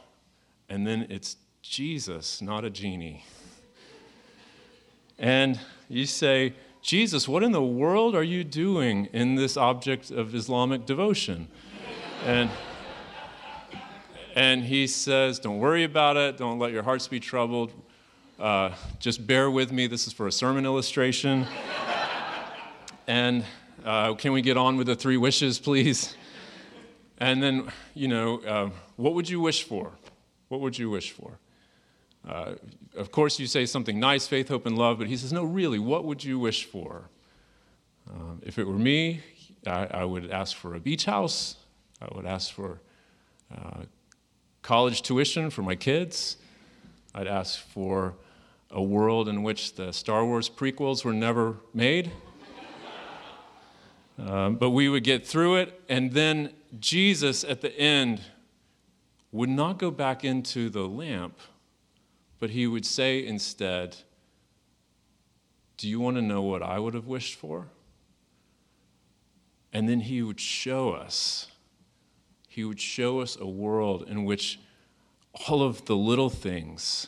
and 0.69 0.85
then 0.85 1.07
it's 1.09 1.37
Jesus, 1.61 2.41
not 2.41 2.63
a 2.63 2.69
genie. 2.69 3.25
And 5.17 5.59
you 5.89 6.05
say, 6.05 6.53
Jesus, 6.81 7.27
what 7.27 7.43
in 7.43 7.51
the 7.51 7.63
world 7.63 8.15
are 8.15 8.23
you 8.23 8.43
doing 8.43 9.09
in 9.11 9.35
this 9.35 9.57
object 9.57 10.11
of 10.11 10.33
Islamic 10.33 10.85
devotion? 10.85 11.47
and 12.25 12.49
and 14.35 14.63
he 14.63 14.87
says, 14.87 15.39
Don't 15.39 15.59
worry 15.59 15.83
about 15.83 16.15
it. 16.15 16.37
Don't 16.37 16.59
let 16.59 16.71
your 16.71 16.83
hearts 16.83 17.07
be 17.07 17.19
troubled. 17.19 17.73
Uh, 18.39 18.73
just 18.99 19.27
bear 19.27 19.51
with 19.51 19.71
me. 19.71 19.87
This 19.87 20.07
is 20.07 20.13
for 20.13 20.27
a 20.27 20.31
sermon 20.31 20.65
illustration. 20.65 21.45
and 23.07 23.43
uh, 23.83 24.13
can 24.13 24.31
we 24.31 24.41
get 24.41 24.55
on 24.55 24.77
with 24.77 24.87
the 24.87 24.95
three 24.95 25.17
wishes, 25.17 25.59
please? 25.59 26.15
And 27.17 27.43
then, 27.43 27.69
you 27.95 28.07
know, 28.07 28.39
uh, 28.39 28.69
what 28.95 29.13
would 29.13 29.27
you 29.27 29.41
wish 29.41 29.63
for? 29.63 29.91
What 30.49 30.61
would 30.61 30.77
you 30.77 30.89
wish 30.89 31.11
for? 31.11 31.39
Uh, 32.27 32.55
of 32.97 33.11
course, 33.11 33.39
you 33.39 33.47
say 33.47 33.65
something 33.65 33.99
nice, 33.99 34.27
faith, 34.27 34.49
hope, 34.49 34.65
and 34.65 34.77
love, 34.77 34.97
but 34.97 35.07
he 35.07 35.15
says, 35.15 35.31
No, 35.31 35.43
really, 35.43 35.79
what 35.79 36.03
would 36.03 36.23
you 36.23 36.37
wish 36.37 36.65
for? 36.65 37.09
Um, 38.09 38.41
if 38.43 38.57
it 38.57 38.67
were 38.67 38.77
me, 38.77 39.21
I, 39.65 39.85
I, 39.91 40.03
would 40.03 40.31
ask 40.31 40.57
for 40.57 40.75
a 40.75 40.79
beach 40.79 41.05
house. 41.05 41.55
I 42.01 42.07
would 42.15 42.25
ask 42.25 42.51
for 42.51 42.81
uh, 43.55 43.83
college 44.63 45.03
tuition 45.03 45.49
for 45.49 45.61
my 45.61 45.75
kids. 45.75 46.37
I'd 47.13 47.27
ask 47.27 47.59
for 47.59 48.15
a 48.71 48.81
world 48.81 49.29
in 49.29 49.43
which 49.43 49.75
the 49.75 49.93
Star 49.93 50.25
Wars 50.25 50.49
prequels 50.49 51.05
were 51.05 51.13
never 51.13 51.57
made. 51.73 52.11
Um, 54.17 54.55
but 54.55 54.71
we 54.71 54.89
would 54.89 55.05
get 55.05 55.25
through 55.25 55.55
it, 55.55 55.81
and 55.87 56.11
then 56.11 56.51
Jesus 56.79 57.45
at 57.45 57.61
the 57.61 57.73
end 57.79 58.21
would 59.31 59.49
not 59.49 59.77
go 59.77 59.91
back 59.91 60.23
into 60.23 60.69
the 60.69 60.87
lamp, 60.87 61.37
but 62.39 62.49
he 62.49 62.65
would 62.67 62.85
say 62.85 63.25
instead, 63.25 63.97
Do 65.77 65.87
you 65.87 65.99
want 65.99 66.15
to 66.17 66.21
know 66.21 66.41
what 66.41 66.63
I 66.63 66.79
would 66.79 66.93
have 66.93 67.07
wished 67.07 67.35
for? 67.35 67.67
And 69.71 69.87
then 69.87 69.99
he 69.99 70.21
would 70.21 70.39
show 70.39 70.91
us 70.91 71.47
he 72.59 72.65
would 72.65 72.81
show 72.81 73.21
us 73.21 73.37
a 73.39 73.45
world 73.45 74.03
in 74.09 74.25
which 74.25 74.59
all 75.47 75.61
of 75.61 75.85
the 75.85 75.95
little 75.95 76.31
things 76.31 77.07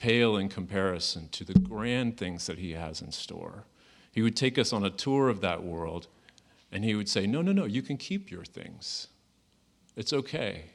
pale 0.00 0.36
in 0.36 0.48
comparison 0.48 1.28
to 1.28 1.44
the 1.44 1.58
grand 1.58 2.16
things 2.16 2.46
that 2.46 2.58
He 2.58 2.72
has 2.72 3.02
in 3.02 3.12
store. 3.12 3.66
He 4.10 4.22
would 4.22 4.34
take 4.34 4.58
us 4.58 4.72
on 4.72 4.84
a 4.84 4.90
tour 4.90 5.28
of 5.28 5.42
that 5.42 5.62
world 5.62 6.08
and 6.72 6.82
He 6.82 6.94
would 6.94 7.08
say, 7.08 7.26
No, 7.26 7.42
no, 7.42 7.52
no, 7.52 7.66
you 7.66 7.82
can 7.82 7.98
keep 7.98 8.30
your 8.30 8.44
things. 8.44 9.08
It's 9.94 10.12
okay. 10.12 10.70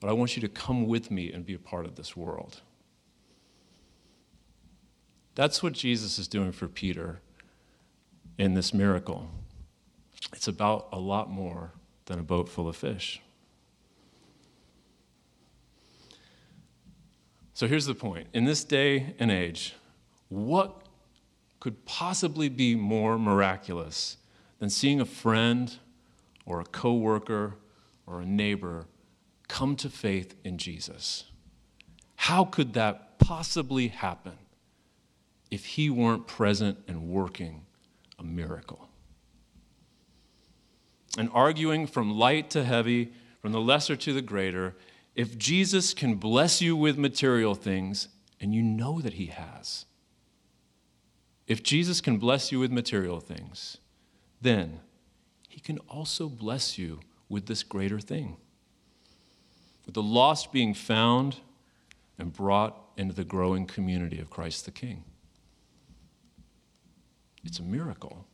But 0.00 0.10
I 0.10 0.12
want 0.12 0.36
you 0.36 0.42
to 0.42 0.48
come 0.48 0.86
with 0.86 1.10
me 1.10 1.32
and 1.32 1.44
be 1.44 1.54
a 1.54 1.58
part 1.58 1.84
of 1.84 1.96
this 1.96 2.16
world. 2.16 2.60
That's 5.34 5.62
what 5.62 5.72
Jesus 5.72 6.18
is 6.18 6.28
doing 6.28 6.52
for 6.52 6.68
Peter 6.68 7.20
in 8.38 8.54
this 8.54 8.72
miracle. 8.72 9.28
It's 10.32 10.48
about 10.48 10.88
a 10.92 10.98
lot 10.98 11.30
more 11.30 11.72
than 12.06 12.18
a 12.18 12.22
boat 12.22 12.48
full 12.48 12.68
of 12.68 12.76
fish. 12.76 13.20
So 17.54 17.66
here's 17.66 17.86
the 17.86 17.94
point. 17.94 18.28
In 18.32 18.44
this 18.44 18.62
day 18.62 19.14
and 19.18 19.32
age, 19.32 19.74
what 20.28 20.82
could 21.60 21.84
possibly 21.84 22.48
be 22.48 22.76
more 22.76 23.18
miraculous 23.18 24.16
than 24.60 24.70
seeing 24.70 25.00
a 25.00 25.04
friend 25.04 25.76
or 26.46 26.60
a 26.60 26.64
coworker 26.64 27.56
or 28.06 28.20
a 28.20 28.26
neighbor 28.26 28.86
come 29.48 29.74
to 29.76 29.88
faith 29.88 30.34
in 30.44 30.58
Jesus? 30.58 31.24
How 32.16 32.44
could 32.44 32.74
that 32.74 33.18
possibly 33.18 33.88
happen 33.88 34.34
if 35.50 35.64
he 35.64 35.90
weren't 35.90 36.26
present 36.26 36.78
and 36.86 37.08
working 37.08 37.62
a 38.18 38.22
miracle? 38.22 38.88
And 41.16 41.30
arguing 41.32 41.86
from 41.86 42.18
light 42.18 42.50
to 42.50 42.62
heavy, 42.62 43.12
from 43.40 43.52
the 43.52 43.60
lesser 43.60 43.96
to 43.96 44.12
the 44.12 44.22
greater, 44.22 44.76
if 45.14 45.36
Jesus 45.36 45.94
can 45.94 46.16
bless 46.16 46.60
you 46.60 46.76
with 46.76 46.98
material 46.98 47.54
things, 47.54 48.08
and 48.40 48.54
you 48.54 48.62
know 48.62 49.00
that 49.00 49.14
he 49.14 49.26
has, 49.26 49.86
if 51.46 51.62
Jesus 51.62 52.00
can 52.00 52.18
bless 52.18 52.52
you 52.52 52.60
with 52.60 52.70
material 52.70 53.20
things, 53.20 53.78
then 54.40 54.80
he 55.48 55.60
can 55.60 55.78
also 55.88 56.28
bless 56.28 56.78
you 56.78 57.00
with 57.28 57.46
this 57.46 57.62
greater 57.62 57.98
thing 57.98 58.36
with 59.88 59.94
the 59.94 60.02
lost 60.02 60.52
being 60.52 60.74
found 60.74 61.36
and 62.18 62.30
brought 62.30 62.78
into 62.98 63.14
the 63.14 63.24
growing 63.24 63.64
community 63.64 64.20
of 64.20 64.28
Christ 64.28 64.66
the 64.66 64.70
King. 64.70 65.02
It's 67.42 67.58
a 67.58 67.62
miracle. 67.62 68.26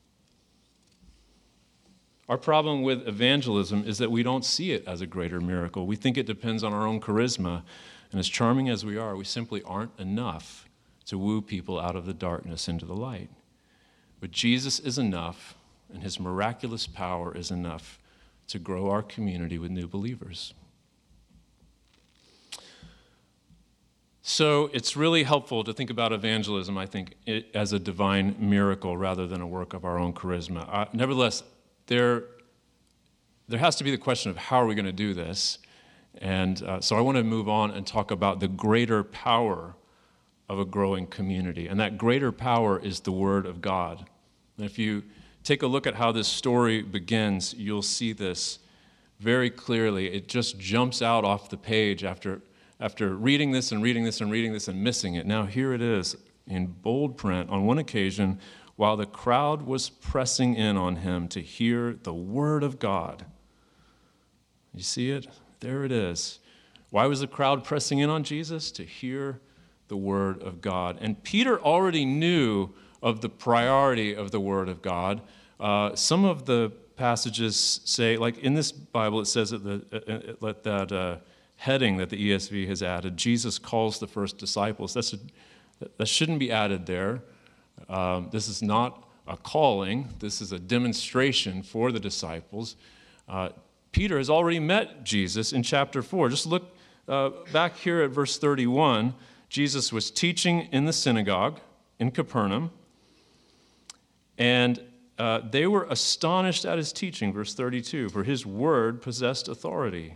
Our 2.28 2.38
problem 2.38 2.82
with 2.82 3.06
evangelism 3.06 3.84
is 3.86 3.98
that 3.98 4.10
we 4.10 4.24
don't 4.24 4.44
see 4.44 4.72
it 4.72 4.82
as 4.88 5.00
a 5.00 5.06
greater 5.06 5.40
miracle. 5.40 5.86
We 5.86 5.94
think 5.94 6.18
it 6.18 6.26
depends 6.26 6.64
on 6.64 6.74
our 6.74 6.88
own 6.88 7.00
charisma. 7.00 7.62
And 8.10 8.18
as 8.18 8.28
charming 8.28 8.68
as 8.68 8.84
we 8.84 8.98
are, 8.98 9.14
we 9.14 9.24
simply 9.24 9.62
aren't 9.62 9.96
enough 9.96 10.68
to 11.04 11.16
woo 11.16 11.40
people 11.40 11.78
out 11.78 11.94
of 11.94 12.04
the 12.04 12.14
darkness 12.14 12.66
into 12.66 12.84
the 12.84 12.96
light. 12.96 13.30
But 14.18 14.32
Jesus 14.32 14.80
is 14.80 14.98
enough, 14.98 15.54
and 15.92 16.02
his 16.02 16.18
miraculous 16.18 16.88
power 16.88 17.32
is 17.32 17.52
enough 17.52 18.00
to 18.48 18.58
grow 18.58 18.90
our 18.90 19.04
community 19.04 19.56
with 19.56 19.70
new 19.70 19.86
believers. 19.86 20.52
So 24.26 24.70
it's 24.72 24.96
really 24.96 25.24
helpful 25.24 25.64
to 25.64 25.74
think 25.74 25.90
about 25.90 26.10
evangelism, 26.10 26.78
I 26.78 26.86
think, 26.86 27.14
as 27.52 27.74
a 27.74 27.78
divine 27.78 28.34
miracle 28.38 28.96
rather 28.96 29.26
than 29.26 29.42
a 29.42 29.46
work 29.46 29.74
of 29.74 29.84
our 29.84 29.98
own 29.98 30.14
charisma. 30.14 30.66
Uh, 30.72 30.86
nevertheless, 30.94 31.42
there, 31.88 32.24
there 33.48 33.58
has 33.58 33.76
to 33.76 33.84
be 33.84 33.90
the 33.90 33.98
question 33.98 34.30
of 34.30 34.38
how 34.38 34.56
are 34.56 34.66
we 34.66 34.74
going 34.74 34.86
to 34.86 34.92
do 34.92 35.12
this? 35.12 35.58
And 36.22 36.62
uh, 36.62 36.80
so 36.80 36.96
I 36.96 37.02
want 37.02 37.18
to 37.18 37.22
move 37.22 37.50
on 37.50 37.72
and 37.72 37.86
talk 37.86 38.10
about 38.10 38.40
the 38.40 38.48
greater 38.48 39.04
power 39.04 39.74
of 40.48 40.58
a 40.58 40.64
growing 40.64 41.06
community. 41.06 41.68
And 41.68 41.78
that 41.80 41.98
greater 41.98 42.32
power 42.32 42.78
is 42.78 43.00
the 43.00 43.12
Word 43.12 43.44
of 43.44 43.60
God. 43.60 44.08
And 44.56 44.64
if 44.64 44.78
you 44.78 45.02
take 45.42 45.62
a 45.62 45.66
look 45.66 45.86
at 45.86 45.96
how 45.96 46.12
this 46.12 46.28
story 46.28 46.80
begins, 46.80 47.52
you'll 47.52 47.82
see 47.82 48.14
this 48.14 48.58
very 49.20 49.50
clearly. 49.50 50.14
It 50.14 50.28
just 50.28 50.58
jumps 50.58 51.02
out 51.02 51.26
off 51.26 51.50
the 51.50 51.58
page 51.58 52.04
after 52.04 52.40
after 52.80 53.14
reading 53.14 53.52
this 53.52 53.72
and 53.72 53.82
reading 53.82 54.04
this 54.04 54.20
and 54.20 54.30
reading 54.30 54.52
this 54.52 54.68
and 54.68 54.82
missing 54.82 55.14
it. 55.14 55.26
Now, 55.26 55.46
here 55.46 55.72
it 55.72 55.82
is 55.82 56.16
in 56.46 56.66
bold 56.66 57.16
print 57.16 57.50
on 57.50 57.66
one 57.66 57.78
occasion 57.78 58.38
while 58.76 58.96
the 58.96 59.06
crowd 59.06 59.62
was 59.62 59.88
pressing 59.88 60.54
in 60.54 60.76
on 60.76 60.96
him 60.96 61.28
to 61.28 61.40
hear 61.40 61.96
the 62.02 62.12
word 62.12 62.62
of 62.62 62.78
God. 62.78 63.24
You 64.74 64.82
see 64.82 65.10
it? 65.10 65.28
There 65.60 65.84
it 65.84 65.92
is. 65.92 66.40
Why 66.90 67.06
was 67.06 67.20
the 67.20 67.26
crowd 67.26 67.64
pressing 67.64 68.00
in 68.00 68.10
on 68.10 68.24
Jesus? 68.24 68.70
To 68.72 68.84
hear 68.84 69.40
the 69.88 69.96
word 69.96 70.42
of 70.42 70.60
God. 70.60 70.98
And 71.00 71.22
Peter 71.22 71.60
already 71.60 72.04
knew 72.04 72.70
of 73.02 73.20
the 73.20 73.28
priority 73.28 74.14
of 74.14 74.30
the 74.30 74.40
word 74.40 74.68
of 74.68 74.82
God. 74.82 75.20
Uh, 75.60 75.94
some 75.94 76.24
of 76.24 76.46
the 76.46 76.72
passages 76.96 77.80
say, 77.84 78.16
like 78.16 78.38
in 78.38 78.54
this 78.54 78.72
Bible, 78.72 79.20
it 79.20 79.26
says 79.26 79.50
that, 79.50 79.62
the, 79.62 79.84
uh, 80.42 80.46
uh 80.46 80.52
that 80.62 80.92
uh, 80.92 81.16
heading 81.56 81.96
that 81.96 82.10
the 82.10 82.30
ESV 82.30 82.68
has 82.68 82.82
added, 82.82 83.16
Jesus 83.16 83.58
calls 83.58 83.98
the 83.98 84.06
first 84.06 84.38
disciples. 84.38 84.94
That's 84.94 85.12
a, 85.12 85.18
that 85.96 86.08
shouldn't 86.08 86.38
be 86.38 86.50
added 86.50 86.86
there. 86.86 87.22
Um, 87.88 88.28
this 88.30 88.48
is 88.48 88.62
not 88.62 89.08
a 89.26 89.36
calling, 89.36 90.08
this 90.18 90.40
is 90.40 90.52
a 90.52 90.58
demonstration 90.58 91.62
for 91.62 91.90
the 91.90 92.00
disciples. 92.00 92.76
Uh, 93.28 93.50
Peter 93.92 94.18
has 94.18 94.28
already 94.28 94.58
met 94.58 95.04
Jesus 95.04 95.52
in 95.52 95.62
chapter 95.62 96.02
4. 96.02 96.28
Just 96.28 96.46
look 96.46 96.76
uh, 97.08 97.30
back 97.52 97.76
here 97.76 98.02
at 98.02 98.10
verse 98.10 98.38
31. 98.38 99.14
Jesus 99.48 99.92
was 99.92 100.10
teaching 100.10 100.68
in 100.72 100.84
the 100.84 100.92
synagogue 100.92 101.60
in 101.98 102.10
Capernaum, 102.10 102.70
and 104.36 104.80
uh, 105.16 105.40
they 105.48 105.66
were 105.66 105.84
astonished 105.84 106.64
at 106.64 106.76
his 106.76 106.92
teaching, 106.92 107.32
verse 107.32 107.54
32, 107.54 108.08
for 108.08 108.24
his 108.24 108.44
word 108.44 109.00
possessed 109.00 109.46
authority. 109.48 110.14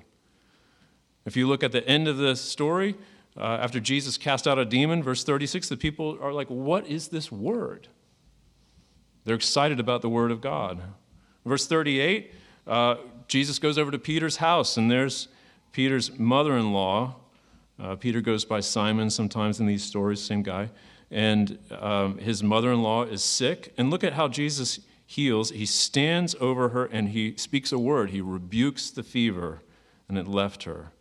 If 1.29 1.37
you 1.37 1.47
look 1.47 1.63
at 1.63 1.73
the 1.73 1.87
end 1.87 2.09
of 2.09 2.17
the 2.17 2.35
story, 2.35 2.95
uh, 3.37 3.59
after 3.61 3.81
Jesus 3.81 4.17
cast 4.17 4.49
out 4.49 4.59
a 4.59 4.65
demon, 4.65 5.03
verse 5.03 5.25
36, 5.25 5.69
the 5.69 5.77
people 5.77 6.17
are 6.23 6.33
like, 6.33 6.49
What 6.49 6.87
is 6.87 7.09
this 7.09 7.31
word? 7.31 7.87
They're 9.27 9.37
excited 9.37 9.79
about 9.79 10.01
the 10.01 10.09
word 10.09 10.31
of 10.31 10.41
God. 10.41 10.81
Verse 11.45 11.67
38, 11.67 12.33
uh, 12.67 12.95
Jesus 13.27 13.59
goes 13.59 13.77
over 13.77 13.91
to 13.91 13.99
Peter's 13.99 14.39
house, 14.39 14.79
and 14.79 14.91
there's 14.91 15.29
Peter's 15.73 16.19
mother 16.19 16.57
in 16.57 16.73
law. 16.73 17.17
Uh, 17.79 17.95
Peter 17.95 18.23
goes 18.23 18.47
by 18.47 18.61
Simon 18.61 19.11
sometimes 19.11 19.61
in 19.61 19.67
these 19.67 19.85
stories, 19.85 20.23
same 20.23 20.43
guy. 20.43 20.71
And 21.11 21.59
um, 21.79 22.17
his 22.17 22.43
mother 22.43 22.73
in 22.73 22.83
law 22.83 23.03
is 23.03 23.23
sick. 23.23 23.75
And 23.77 23.91
look 23.91 24.03
at 24.03 24.15
how 24.15 24.29
Jesus 24.29 24.81
heals. 25.05 25.51
He 25.51 25.67
stands 25.67 26.35
over 26.41 26.71
her 26.71 26.87
and 26.87 27.11
he 27.11 27.37
speaks 27.37 27.71
a 27.71 27.79
word. 27.79 28.09
He 28.09 28.23
rebukes 28.23 28.89
the 28.91 29.03
fever, 29.03 29.61
and 30.09 30.17
it 30.17 30.27
left 30.27 30.63
her. 30.63 30.93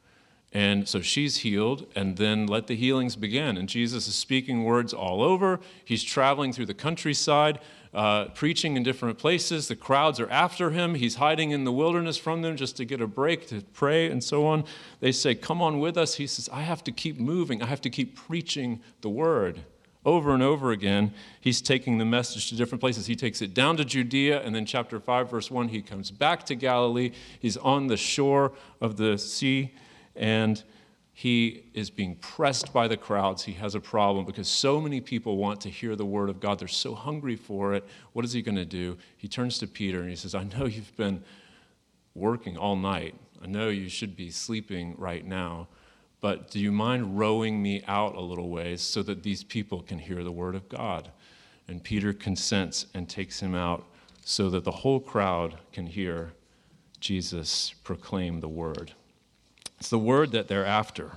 And 0.53 0.87
so 0.87 1.01
she's 1.01 1.37
healed, 1.37 1.87
and 1.93 2.15
then 2.15 2.47
let 2.47 2.67
the 2.67 2.75
healings 2.75 3.15
begin. 3.15 3.57
And 3.57 3.67
Jesus 3.67 4.07
is 4.07 4.15
speaking 4.15 4.63
words 4.63 4.93
all 4.93 5.21
over. 5.21 5.59
He's 5.83 6.03
traveling 6.03 6.53
through 6.53 6.67
the 6.67 6.73
countryside, 6.73 7.59
uh, 7.93 8.25
preaching 8.29 8.77
in 8.77 8.83
different 8.83 9.17
places. 9.17 9.67
The 9.67 9.75
crowds 9.75 10.21
are 10.21 10.29
after 10.29 10.71
him. 10.71 10.95
He's 10.95 11.15
hiding 11.15 11.51
in 11.51 11.65
the 11.65 11.71
wilderness 11.73 12.17
from 12.17 12.43
them 12.43 12.55
just 12.55 12.77
to 12.77 12.85
get 12.85 13.01
a 13.01 13.07
break, 13.07 13.47
to 13.47 13.61
pray, 13.73 14.09
and 14.09 14.23
so 14.23 14.45
on. 14.45 14.63
They 15.01 15.11
say, 15.11 15.35
Come 15.35 15.61
on 15.61 15.79
with 15.79 15.97
us. 15.97 16.15
He 16.15 16.27
says, 16.27 16.49
I 16.51 16.61
have 16.61 16.83
to 16.85 16.91
keep 16.93 17.19
moving. 17.19 17.61
I 17.61 17.65
have 17.65 17.81
to 17.81 17.89
keep 17.89 18.15
preaching 18.15 18.81
the 19.01 19.09
word. 19.09 19.63
Over 20.05 20.33
and 20.33 20.41
over 20.41 20.71
again, 20.71 21.13
he's 21.41 21.61
taking 21.61 21.97
the 21.97 22.05
message 22.05 22.47
to 22.49 22.55
different 22.55 22.79
places. 22.79 23.07
He 23.07 23.15
takes 23.17 23.41
it 23.41 23.53
down 23.53 23.75
to 23.75 23.83
Judea, 23.83 24.41
and 24.41 24.55
then, 24.55 24.65
chapter 24.65 25.01
5, 25.01 25.29
verse 25.29 25.51
1, 25.51 25.67
he 25.67 25.81
comes 25.81 26.11
back 26.11 26.45
to 26.45 26.55
Galilee. 26.55 27.11
He's 27.41 27.57
on 27.57 27.87
the 27.87 27.97
shore 27.97 28.53
of 28.79 28.95
the 28.95 29.17
sea 29.17 29.73
and 30.17 30.63
he 31.17 31.63
is 31.73 31.89
being 31.89 32.15
pressed 32.17 32.71
by 32.71 32.87
the 32.87 32.95
crowds. 32.95 33.43
He 33.43 33.53
has 33.53 33.73
a 33.73 33.79
problem 33.79 34.23
because 34.23 34.47
so 34.47 34.79
many 34.79 35.01
people 35.01 35.37
want 35.37 35.61
to 35.61 35.69
hear 35.69 35.95
the 35.95 36.05
word 36.05 36.29
of 36.29 36.39
God. 36.39 36.59
They're 36.59 36.67
so 36.67 36.93
hungry 36.93 37.35
for 37.35 37.73
it. 37.73 37.83
What 38.13 38.23
is 38.23 38.33
he 38.33 38.43
going 38.43 38.55
to 38.57 38.65
do? 38.65 38.97
He 39.17 39.27
turns 39.27 39.57
to 39.57 39.67
Peter 39.67 40.01
and 40.01 40.11
he 40.11 40.15
says, 40.15 40.35
I 40.35 40.43
know 40.43 40.65
you've 40.65 40.95
been 40.95 41.23
working 42.13 42.55
all 42.55 42.75
night. 42.75 43.15
I 43.41 43.47
know 43.47 43.69
you 43.69 43.89
should 43.89 44.15
be 44.15 44.29
sleeping 44.29 44.93
right 44.95 45.25
now, 45.25 45.69
but 46.21 46.51
do 46.51 46.59
you 46.59 46.71
mind 46.71 47.17
rowing 47.17 47.63
me 47.63 47.83
out 47.87 48.13
a 48.13 48.21
little 48.21 48.49
ways 48.49 48.81
so 48.81 49.01
that 49.01 49.23
these 49.23 49.43
people 49.43 49.81
can 49.81 49.97
hear 49.97 50.23
the 50.23 50.31
word 50.31 50.53
of 50.53 50.69
God? 50.69 51.09
And 51.67 51.83
Peter 51.83 52.13
consents 52.13 52.85
and 52.93 53.09
takes 53.09 53.39
him 53.39 53.55
out 53.55 53.87
so 54.23 54.51
that 54.51 54.63
the 54.63 54.71
whole 54.71 54.99
crowd 54.99 55.57
can 55.71 55.87
hear 55.87 56.33
Jesus 56.99 57.73
proclaim 57.83 58.39
the 58.39 58.49
word. 58.49 58.93
It's 59.79 59.89
the 59.89 59.99
word 59.99 60.31
that 60.31 60.47
they're 60.47 60.65
after. 60.65 61.13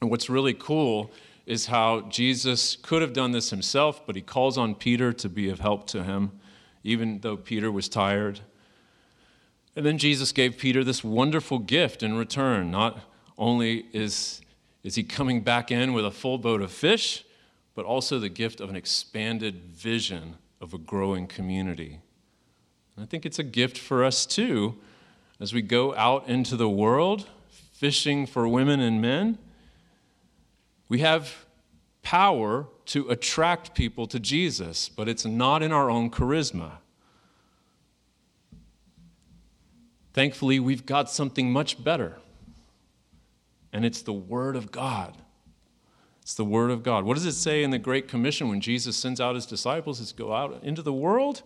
And 0.00 0.10
what's 0.10 0.30
really 0.30 0.54
cool 0.54 1.10
is 1.46 1.66
how 1.66 2.02
Jesus 2.02 2.76
could 2.76 3.02
have 3.02 3.12
done 3.12 3.32
this 3.32 3.50
himself, 3.50 4.06
but 4.06 4.16
he 4.16 4.22
calls 4.22 4.58
on 4.58 4.74
Peter 4.74 5.12
to 5.14 5.28
be 5.28 5.48
of 5.48 5.60
help 5.60 5.86
to 5.88 6.04
him, 6.04 6.32
even 6.84 7.20
though 7.20 7.36
Peter 7.36 7.72
was 7.72 7.88
tired. 7.88 8.40
And 9.74 9.86
then 9.86 9.98
Jesus 9.98 10.32
gave 10.32 10.58
Peter 10.58 10.84
this 10.84 11.02
wonderful 11.02 11.58
gift 11.58 12.02
in 12.02 12.16
return. 12.16 12.70
Not 12.70 13.00
only 13.38 13.86
is, 13.92 14.40
Is 14.82 14.94
he 14.94 15.02
coming 15.02 15.42
back 15.42 15.70
in 15.70 15.92
with 15.92 16.04
a 16.04 16.10
full 16.10 16.38
boat 16.38 16.62
of 16.62 16.70
fish, 16.70 17.24
but 17.74 17.84
also 17.84 18.18
the 18.18 18.28
gift 18.28 18.60
of 18.60 18.70
an 18.70 18.76
expanded 18.76 19.62
vision 19.66 20.36
of 20.60 20.74
a 20.74 20.78
growing 20.78 21.26
community? 21.26 22.00
And 22.96 23.04
I 23.04 23.06
think 23.06 23.24
it's 23.24 23.38
a 23.38 23.44
gift 23.44 23.78
for 23.78 24.04
us 24.04 24.26
too 24.26 24.76
as 25.40 25.52
we 25.52 25.62
go 25.62 25.94
out 25.94 26.28
into 26.28 26.56
the 26.56 26.68
world 26.68 27.28
fishing 27.78 28.26
for 28.26 28.48
women 28.48 28.80
and 28.80 29.00
men. 29.00 29.38
We 30.88 30.98
have 30.98 31.46
power 32.02 32.66
to 32.86 33.08
attract 33.08 33.72
people 33.72 34.08
to 34.08 34.18
Jesus, 34.18 34.88
but 34.88 35.08
it's 35.08 35.24
not 35.24 35.62
in 35.62 35.70
our 35.70 35.88
own 35.88 36.10
charisma. 36.10 36.78
Thankfully, 40.12 40.58
we've 40.58 40.84
got 40.86 41.08
something 41.08 41.52
much 41.52 41.84
better, 41.84 42.18
and 43.72 43.84
it's 43.84 44.02
the 44.02 44.12
Word 44.12 44.56
of 44.56 44.72
God. 44.72 45.16
It's 46.22 46.34
the 46.34 46.44
Word 46.44 46.72
of 46.72 46.82
God. 46.82 47.04
What 47.04 47.14
does 47.14 47.26
it 47.26 47.34
say 47.34 47.62
in 47.62 47.70
the 47.70 47.78
Great 47.78 48.08
Commission 48.08 48.48
when 48.48 48.60
Jesus 48.60 48.96
sends 48.96 49.20
out 49.20 49.36
his 49.36 49.46
disciples? 49.46 50.00
It's 50.00 50.10
go 50.10 50.32
out 50.32 50.64
into 50.64 50.82
the 50.82 50.92
world, 50.92 51.42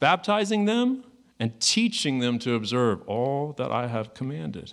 baptizing 0.00 0.64
them 0.64 1.04
and 1.38 1.60
teaching 1.60 2.20
them 2.20 2.38
to 2.38 2.54
observe 2.54 3.02
all 3.06 3.52
that 3.58 3.70
I 3.70 3.88
have 3.88 4.14
commanded. 4.14 4.72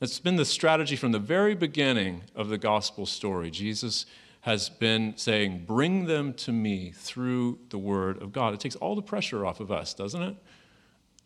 It's 0.00 0.18
been 0.18 0.36
the 0.36 0.46
strategy 0.46 0.96
from 0.96 1.12
the 1.12 1.18
very 1.18 1.54
beginning 1.54 2.22
of 2.34 2.48
the 2.48 2.56
gospel 2.56 3.04
story. 3.04 3.50
Jesus 3.50 4.06
has 4.42 4.70
been 4.70 5.12
saying, 5.18 5.64
Bring 5.66 6.06
them 6.06 6.32
to 6.34 6.52
me 6.52 6.90
through 6.90 7.58
the 7.68 7.76
word 7.76 8.22
of 8.22 8.32
God. 8.32 8.54
It 8.54 8.60
takes 8.60 8.76
all 8.76 8.96
the 8.96 9.02
pressure 9.02 9.44
off 9.44 9.60
of 9.60 9.70
us, 9.70 9.92
doesn't 9.92 10.22
it? 10.22 10.36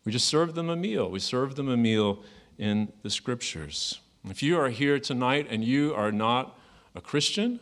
We 0.03 0.11
just 0.11 0.27
serve 0.27 0.55
them 0.55 0.69
a 0.69 0.75
meal. 0.75 1.09
We 1.09 1.19
serve 1.19 1.55
them 1.55 1.69
a 1.69 1.77
meal 1.77 2.21
in 2.57 2.91
the 3.01 3.09
scriptures. 3.09 4.01
If 4.25 4.43
you 4.43 4.59
are 4.59 4.67
here 4.67 4.99
tonight 4.99 5.47
and 5.49 5.63
you 5.63 5.95
are 5.95 6.11
not 6.11 6.59
a 6.93 6.99
Christian, 6.99 7.61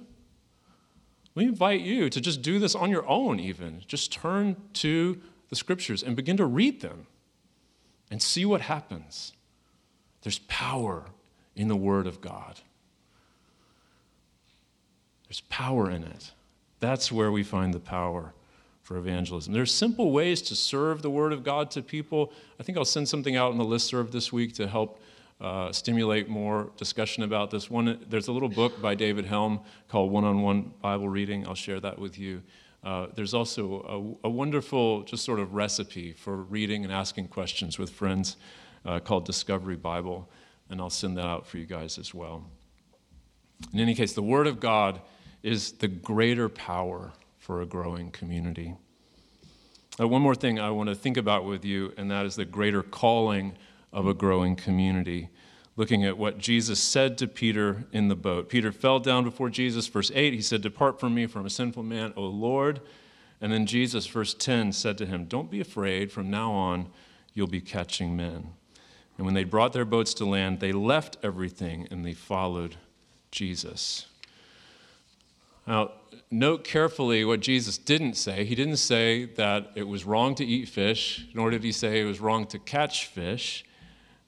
we 1.35 1.43
invite 1.43 1.81
you 1.81 2.09
to 2.09 2.19
just 2.19 2.41
do 2.41 2.57
this 2.57 2.73
on 2.73 2.89
your 2.89 3.07
own, 3.07 3.39
even. 3.39 3.83
Just 3.85 4.11
turn 4.11 4.55
to 4.73 5.21
the 5.49 5.55
scriptures 5.55 6.01
and 6.01 6.15
begin 6.15 6.37
to 6.37 6.45
read 6.45 6.81
them 6.81 7.05
and 8.09 8.19
see 8.19 8.45
what 8.45 8.61
happens. 8.61 9.33
There's 10.23 10.39
power 10.39 11.05
in 11.55 11.67
the 11.67 11.75
Word 11.75 12.07
of 12.07 12.21
God. 12.21 12.59
There's 15.27 15.41
power 15.41 15.89
in 15.89 16.03
it. 16.03 16.31
That's 16.79 17.11
where 17.11 17.31
we 17.31 17.43
find 17.43 17.73
the 17.73 17.79
power 17.79 18.33
for 18.81 18.97
evangelism. 18.97 19.53
There's 19.53 19.73
simple 19.73 20.11
ways 20.11 20.41
to 20.43 20.55
serve 20.55 21.01
the 21.01 21.09
Word 21.09 21.33
of 21.33 21.43
God 21.43 21.71
to 21.71 21.81
people. 21.81 22.31
I 22.59 22.63
think 22.63 22.77
I'll 22.77 22.85
send 22.85 23.07
something 23.07 23.35
out 23.35 23.51
in 23.51 23.57
the 23.57 23.65
list 23.65 23.87
serve 23.87 24.11
this 24.11 24.33
week 24.33 24.53
to 24.55 24.67
help 24.67 24.99
uh, 25.41 25.71
stimulate 25.71 26.29
more 26.29 26.69
discussion 26.77 27.23
about 27.23 27.51
this. 27.51 27.69
One, 27.69 27.99
there's 28.09 28.27
a 28.27 28.31
little 28.31 28.49
book 28.49 28.81
by 28.81 28.95
David 28.95 29.25
Helm 29.25 29.59
called 29.89 30.11
One 30.11 30.23
on 30.23 30.41
One 30.41 30.73
Bible 30.81 31.09
Reading. 31.09 31.47
I'll 31.47 31.55
share 31.55 31.79
that 31.79 31.99
with 31.99 32.17
you. 32.17 32.41
Uh, 32.83 33.07
there's 33.15 33.33
also 33.33 34.17
a, 34.23 34.27
a, 34.27 34.29
wonderful, 34.29 35.03
just 35.03 35.23
sort 35.23 35.39
of 35.39 35.53
recipe 35.53 36.11
for 36.11 36.35
reading 36.35 36.83
and 36.83 36.91
asking 36.91 37.29
questions 37.29 37.79
with 37.79 37.89
friends 37.89 38.35
uh, 38.85 38.99
called 38.99 39.25
Discovery 39.25 39.75
Bible, 39.75 40.29
and 40.69 40.81
I'll 40.81 40.89
send 40.89 41.17
that 41.17 41.25
out 41.25 41.47
for 41.47 41.57
you 41.57 41.65
guys 41.65 41.97
as 41.97 42.13
well. 42.13 42.45
In 43.71 43.79
any 43.79 43.95
case, 43.95 44.13
the 44.13 44.21
Word 44.21 44.47
of 44.47 44.59
God 44.59 45.01
is 45.41 45.73
the 45.73 45.87
greater 45.87 46.49
power 46.49 47.13
for 47.37 47.61
a 47.61 47.65
growing 47.65 48.11
community. 48.11 48.75
Uh, 49.99 50.07
one 50.07 50.21
more 50.21 50.35
thing 50.35 50.59
I 50.59 50.71
want 50.71 50.89
to 50.89 50.95
think 50.95 51.17
about 51.17 51.45
with 51.45 51.63
you, 51.63 51.93
and 51.97 52.09
that 52.09 52.25
is 52.25 52.35
the 52.35 52.45
greater 52.45 52.81
calling 52.81 53.55
of 53.91 54.07
a 54.07 54.13
growing 54.13 54.55
community. 54.55 55.29
Looking 55.75 56.03
at 56.05 56.17
what 56.17 56.37
Jesus 56.37 56.79
said 56.79 57.17
to 57.19 57.27
Peter 57.27 57.85
in 57.91 58.07
the 58.07 58.15
boat. 58.15 58.49
Peter 58.49 58.71
fell 58.71 58.99
down 58.99 59.23
before 59.23 59.49
Jesus, 59.49 59.87
verse 59.87 60.11
8. 60.13 60.33
He 60.33 60.41
said, 60.41 60.61
Depart 60.61 60.99
from 60.99 61.15
me 61.15 61.25
from 61.25 61.45
a 61.45 61.49
sinful 61.49 61.83
man, 61.83 62.13
O 62.15 62.23
Lord. 62.23 62.81
And 63.41 63.51
then 63.51 63.65
Jesus, 63.65 64.05
verse 64.05 64.33
10, 64.33 64.71
said 64.71 64.97
to 64.99 65.05
him, 65.05 65.25
Don't 65.25 65.51
be 65.51 65.59
afraid. 65.59 66.11
From 66.11 66.29
now 66.29 66.51
on, 66.51 66.89
you'll 67.33 67.47
be 67.47 67.61
catching 67.61 68.15
men. 68.15 68.53
And 69.17 69.25
when 69.25 69.35
they 69.35 69.43
brought 69.43 69.73
their 69.73 69.85
boats 69.85 70.13
to 70.15 70.25
land, 70.25 70.59
they 70.59 70.71
left 70.71 71.17
everything 71.23 71.87
and 71.91 72.05
they 72.05 72.13
followed 72.13 72.77
Jesus. 73.31 74.07
Now, 75.67 75.91
note 76.29 76.63
carefully 76.63 77.23
what 77.23 77.39
Jesus 77.39 77.77
didn't 77.77 78.15
say. 78.15 78.43
He 78.43 78.55
didn't 78.55 78.77
say 78.77 79.25
that 79.25 79.71
it 79.75 79.87
was 79.87 80.03
wrong 80.03 80.35
to 80.35 80.45
eat 80.45 80.67
fish, 80.67 81.27
nor 81.33 81.49
did 81.49 81.63
he 81.63 81.71
say 81.71 82.01
it 82.01 82.05
was 82.05 82.19
wrong 82.19 82.47
to 82.47 82.59
catch 82.59 83.05
fish. 83.05 83.63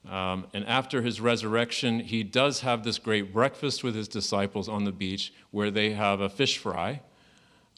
Um, 0.08 0.46
and 0.54 0.64
after 0.66 1.02
his 1.02 1.20
resurrection, 1.20 1.98
he 2.00 2.22
does 2.22 2.60
have 2.60 2.84
this 2.84 2.98
great 2.98 3.32
breakfast 3.32 3.82
with 3.82 3.96
his 3.96 4.06
disciples 4.06 4.68
on 4.68 4.84
the 4.84 4.92
beach 4.92 5.32
where 5.50 5.70
they 5.70 5.92
have 5.92 6.20
a 6.20 6.28
fish 6.28 6.58
fry. 6.58 7.00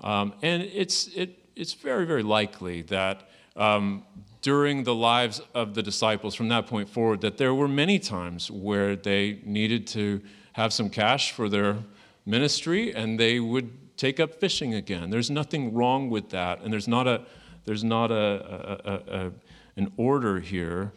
Um, 0.02 0.34
and 0.42 0.62
it's, 0.62 1.08
it, 1.08 1.38
it's 1.56 1.72
very, 1.72 2.04
very 2.04 2.22
likely 2.22 2.82
that 2.82 3.27
um, 3.58 4.04
during 4.40 4.84
the 4.84 4.94
lives 4.94 5.42
of 5.54 5.74
the 5.74 5.82
disciples 5.82 6.34
from 6.34 6.48
that 6.48 6.66
point 6.66 6.88
forward 6.88 7.20
that 7.20 7.36
there 7.36 7.52
were 7.52 7.68
many 7.68 7.98
times 7.98 8.50
where 8.50 8.96
they 8.96 9.40
needed 9.44 9.86
to 9.88 10.22
have 10.52 10.72
some 10.72 10.88
cash 10.88 11.32
for 11.32 11.48
their 11.48 11.76
ministry 12.24 12.94
and 12.94 13.18
they 13.18 13.40
would 13.40 13.96
take 13.96 14.20
up 14.20 14.34
fishing 14.36 14.74
again. 14.74 15.10
There's 15.10 15.30
nothing 15.30 15.74
wrong 15.74 16.08
with 16.08 16.30
that, 16.30 16.60
and 16.62 16.72
there's 16.72 16.88
not 16.88 17.06
a 17.06 17.26
there's 17.64 17.84
not 17.84 18.10
a, 18.10 18.14
a, 18.14 18.92
a, 18.92 19.26
a 19.26 19.32
an 19.76 19.92
order 19.96 20.40
here 20.40 20.92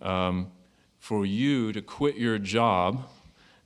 um, 0.00 0.50
for 0.98 1.26
you 1.26 1.72
to 1.72 1.82
quit 1.82 2.16
your 2.16 2.38
job 2.38 3.08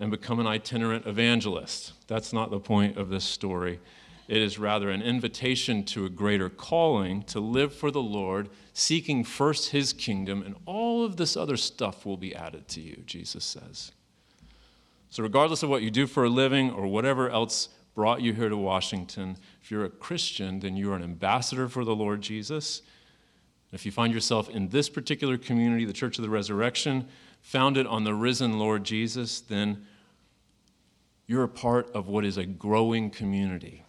and 0.00 0.10
become 0.10 0.40
an 0.40 0.46
itinerant 0.46 1.06
evangelist. 1.06 1.92
That's 2.08 2.32
not 2.32 2.50
the 2.50 2.58
point 2.58 2.96
of 2.96 3.08
this 3.08 3.24
story. 3.24 3.78
It 4.28 4.40
is 4.40 4.58
rather 4.58 4.90
an 4.90 5.02
invitation 5.02 5.84
to 5.86 6.06
a 6.06 6.10
greater 6.10 6.48
calling 6.48 7.22
to 7.24 7.40
live 7.40 7.74
for 7.74 7.90
the 7.90 8.02
Lord, 8.02 8.48
seeking 8.72 9.24
first 9.24 9.70
his 9.70 9.92
kingdom, 9.92 10.42
and 10.42 10.54
all 10.64 11.04
of 11.04 11.16
this 11.16 11.36
other 11.36 11.56
stuff 11.56 12.06
will 12.06 12.16
be 12.16 12.34
added 12.34 12.68
to 12.68 12.80
you, 12.80 13.02
Jesus 13.04 13.44
says. 13.44 13.92
So, 15.10 15.22
regardless 15.22 15.62
of 15.62 15.68
what 15.68 15.82
you 15.82 15.90
do 15.90 16.06
for 16.06 16.24
a 16.24 16.30
living 16.30 16.70
or 16.70 16.86
whatever 16.86 17.28
else 17.28 17.68
brought 17.94 18.22
you 18.22 18.32
here 18.32 18.48
to 18.48 18.56
Washington, 18.56 19.36
if 19.60 19.70
you're 19.70 19.84
a 19.84 19.90
Christian, 19.90 20.60
then 20.60 20.76
you 20.76 20.92
are 20.92 20.96
an 20.96 21.02
ambassador 21.02 21.68
for 21.68 21.84
the 21.84 21.94
Lord 21.94 22.22
Jesus. 22.22 22.80
If 23.72 23.84
you 23.84 23.92
find 23.92 24.14
yourself 24.14 24.48
in 24.48 24.68
this 24.68 24.88
particular 24.88 25.36
community, 25.36 25.84
the 25.84 25.92
Church 25.92 26.18
of 26.18 26.22
the 26.22 26.30
Resurrection, 26.30 27.08
founded 27.42 27.86
on 27.86 28.04
the 28.04 28.14
risen 28.14 28.58
Lord 28.58 28.84
Jesus, 28.84 29.40
then 29.40 29.84
you're 31.26 31.42
a 31.42 31.48
part 31.48 31.90
of 31.92 32.08
what 32.08 32.24
is 32.24 32.36
a 32.36 32.46
growing 32.46 33.10
community 33.10 33.81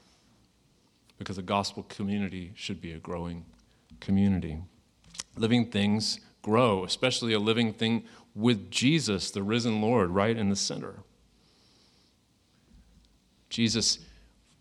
because 1.23 1.37
a 1.37 1.41
gospel 1.41 1.83
community 1.83 2.51
should 2.53 2.81
be 2.81 2.91
a 2.91 2.97
growing 2.97 3.45
community. 4.01 4.57
Living 5.37 5.71
things 5.71 6.19
grow, 6.41 6.83
especially 6.83 7.31
a 7.31 7.39
living 7.39 7.71
thing 7.71 8.03
with 8.35 8.69
Jesus, 8.69 9.31
the 9.31 9.41
risen 9.41 9.81
Lord, 9.81 10.09
right 10.09 10.35
in 10.35 10.49
the 10.49 10.55
center. 10.57 10.95
Jesus, 13.49 13.99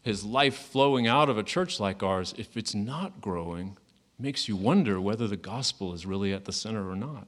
his 0.03 0.23
life 0.23 0.55
flowing 0.55 1.09
out 1.09 1.29
of 1.29 1.37
a 1.37 1.43
church 1.43 1.81
like 1.81 2.01
ours, 2.01 2.33
if 2.39 2.57
it's 2.57 2.77
not 2.77 3.21
growing, 3.21 3.77
makes 4.17 4.47
you 4.47 4.55
wonder 4.55 5.01
whether 5.01 5.27
the 5.27 5.37
gospel 5.37 5.93
is 5.93 6.07
really 6.07 6.33
at 6.33 6.45
the 6.45 6.53
center 6.53 6.89
or 6.89 6.95
not. 6.95 7.27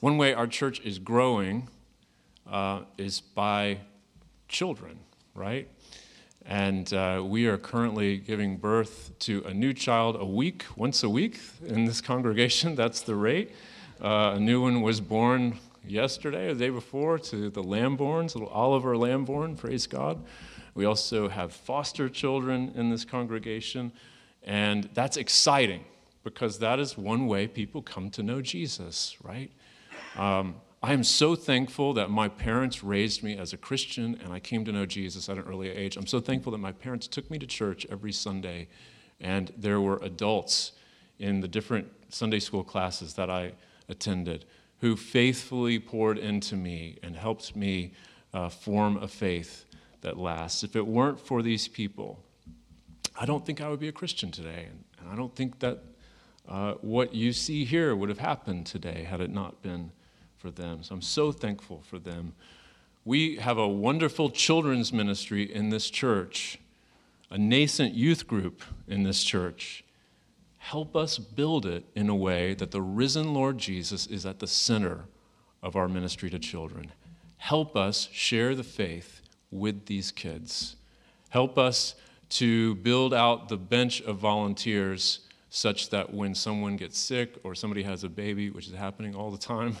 One 0.00 0.18
way 0.18 0.34
our 0.34 0.48
church 0.48 0.80
is 0.80 0.98
growing 0.98 1.68
uh, 2.50 2.80
is 2.98 3.20
by 3.20 3.78
children, 4.48 4.98
right? 5.32 5.68
And 6.46 6.92
uh, 6.92 7.22
we 7.24 7.46
are 7.46 7.58
currently 7.58 8.16
giving 8.16 8.56
birth 8.56 9.12
to 9.20 9.42
a 9.46 9.54
new 9.54 9.72
child 9.72 10.16
a 10.18 10.24
week, 10.24 10.64
once 10.76 11.02
a 11.02 11.08
week 11.08 11.40
in 11.66 11.84
this 11.84 12.00
congregation. 12.12 12.74
That's 12.74 13.02
the 13.02 13.14
rate. 13.14 13.52
Uh, 14.02 14.32
a 14.36 14.40
new 14.40 14.62
one 14.62 14.80
was 14.80 15.00
born 15.00 15.58
yesterday 15.86 16.48
or 16.48 16.54
the 16.54 16.60
day 16.60 16.70
before 16.70 17.18
to 17.18 17.50
the 17.50 17.62
Lamborns, 17.62 18.34
little 18.34 18.48
Oliver 18.48 18.96
Lamborn, 18.96 19.56
praise 19.56 19.86
God. 19.86 20.22
We 20.74 20.84
also 20.84 21.28
have 21.28 21.52
foster 21.52 22.08
children 22.08 22.72
in 22.74 22.90
this 22.90 23.04
congregation, 23.04 23.92
and 24.42 24.88
that's 24.94 25.16
exciting 25.16 25.84
because 26.24 26.58
that 26.60 26.78
is 26.78 26.96
one 26.96 27.26
way 27.26 27.46
people 27.46 27.82
come 27.82 28.10
to 28.10 28.22
know 28.22 28.40
Jesus, 28.40 29.16
right? 29.22 29.50
Um, 30.16 30.54
I 30.82 30.94
am 30.94 31.04
so 31.04 31.34
thankful 31.34 31.92
that 31.94 32.08
my 32.08 32.28
parents 32.28 32.82
raised 32.82 33.22
me 33.22 33.36
as 33.36 33.52
a 33.52 33.58
Christian 33.58 34.18
and 34.24 34.32
I 34.32 34.40
came 34.40 34.64
to 34.64 34.72
know 34.72 34.86
Jesus 34.86 35.28
at 35.28 35.36
an 35.36 35.44
early 35.44 35.68
age. 35.68 35.98
I'm 35.98 36.06
so 36.06 36.20
thankful 36.20 36.52
that 36.52 36.58
my 36.58 36.72
parents 36.72 37.06
took 37.06 37.30
me 37.30 37.38
to 37.38 37.46
church 37.46 37.86
every 37.90 38.12
Sunday 38.12 38.66
and 39.20 39.52
there 39.58 39.78
were 39.78 39.98
adults 40.02 40.72
in 41.18 41.40
the 41.40 41.48
different 41.48 41.88
Sunday 42.08 42.40
school 42.40 42.64
classes 42.64 43.12
that 43.14 43.28
I 43.28 43.52
attended 43.90 44.46
who 44.80 44.96
faithfully 44.96 45.78
poured 45.78 46.16
into 46.16 46.56
me 46.56 46.96
and 47.02 47.14
helped 47.14 47.54
me 47.54 47.92
uh, 48.32 48.48
form 48.48 48.96
a 48.96 49.08
faith 49.08 49.66
that 50.00 50.16
lasts. 50.16 50.64
If 50.64 50.76
it 50.76 50.86
weren't 50.86 51.20
for 51.20 51.42
these 51.42 51.68
people, 51.68 52.24
I 53.20 53.26
don't 53.26 53.44
think 53.44 53.60
I 53.60 53.68
would 53.68 53.80
be 53.80 53.88
a 53.88 53.92
Christian 53.92 54.30
today. 54.30 54.68
And 54.98 55.10
I 55.10 55.14
don't 55.14 55.36
think 55.36 55.58
that 55.58 55.80
uh, 56.48 56.72
what 56.80 57.14
you 57.14 57.34
see 57.34 57.66
here 57.66 57.94
would 57.94 58.08
have 58.08 58.18
happened 58.18 58.64
today 58.64 59.04
had 59.04 59.20
it 59.20 59.30
not 59.30 59.60
been 59.60 59.92
for 60.40 60.50
them. 60.50 60.82
So 60.82 60.94
I'm 60.94 61.02
so 61.02 61.32
thankful 61.32 61.82
for 61.86 61.98
them. 61.98 62.32
We 63.04 63.36
have 63.36 63.58
a 63.58 63.68
wonderful 63.68 64.30
children's 64.30 64.92
ministry 64.92 65.42
in 65.42 65.68
this 65.68 65.90
church, 65.90 66.58
a 67.30 67.38
nascent 67.38 67.94
youth 67.94 68.26
group 68.26 68.62
in 68.88 69.02
this 69.02 69.22
church. 69.22 69.84
Help 70.58 70.96
us 70.96 71.18
build 71.18 71.66
it 71.66 71.84
in 71.94 72.08
a 72.08 72.14
way 72.14 72.54
that 72.54 72.70
the 72.70 72.82
risen 72.82 73.34
Lord 73.34 73.58
Jesus 73.58 74.06
is 74.06 74.24
at 74.26 74.38
the 74.38 74.46
center 74.46 75.04
of 75.62 75.76
our 75.76 75.88
ministry 75.88 76.30
to 76.30 76.38
children. 76.38 76.92
Help 77.36 77.76
us 77.76 78.08
share 78.12 78.54
the 78.54 78.64
faith 78.64 79.22
with 79.50 79.86
these 79.86 80.10
kids. 80.10 80.76
Help 81.30 81.58
us 81.58 81.94
to 82.30 82.74
build 82.76 83.12
out 83.12 83.48
the 83.48 83.56
bench 83.56 84.00
of 84.02 84.16
volunteers 84.16 85.20
such 85.48 85.90
that 85.90 86.14
when 86.14 86.34
someone 86.34 86.76
gets 86.76 86.98
sick 86.98 87.36
or 87.42 87.54
somebody 87.54 87.82
has 87.82 88.04
a 88.04 88.08
baby, 88.08 88.50
which 88.50 88.68
is 88.68 88.74
happening 88.74 89.14
all 89.14 89.30
the 89.30 89.38
time, 89.38 89.76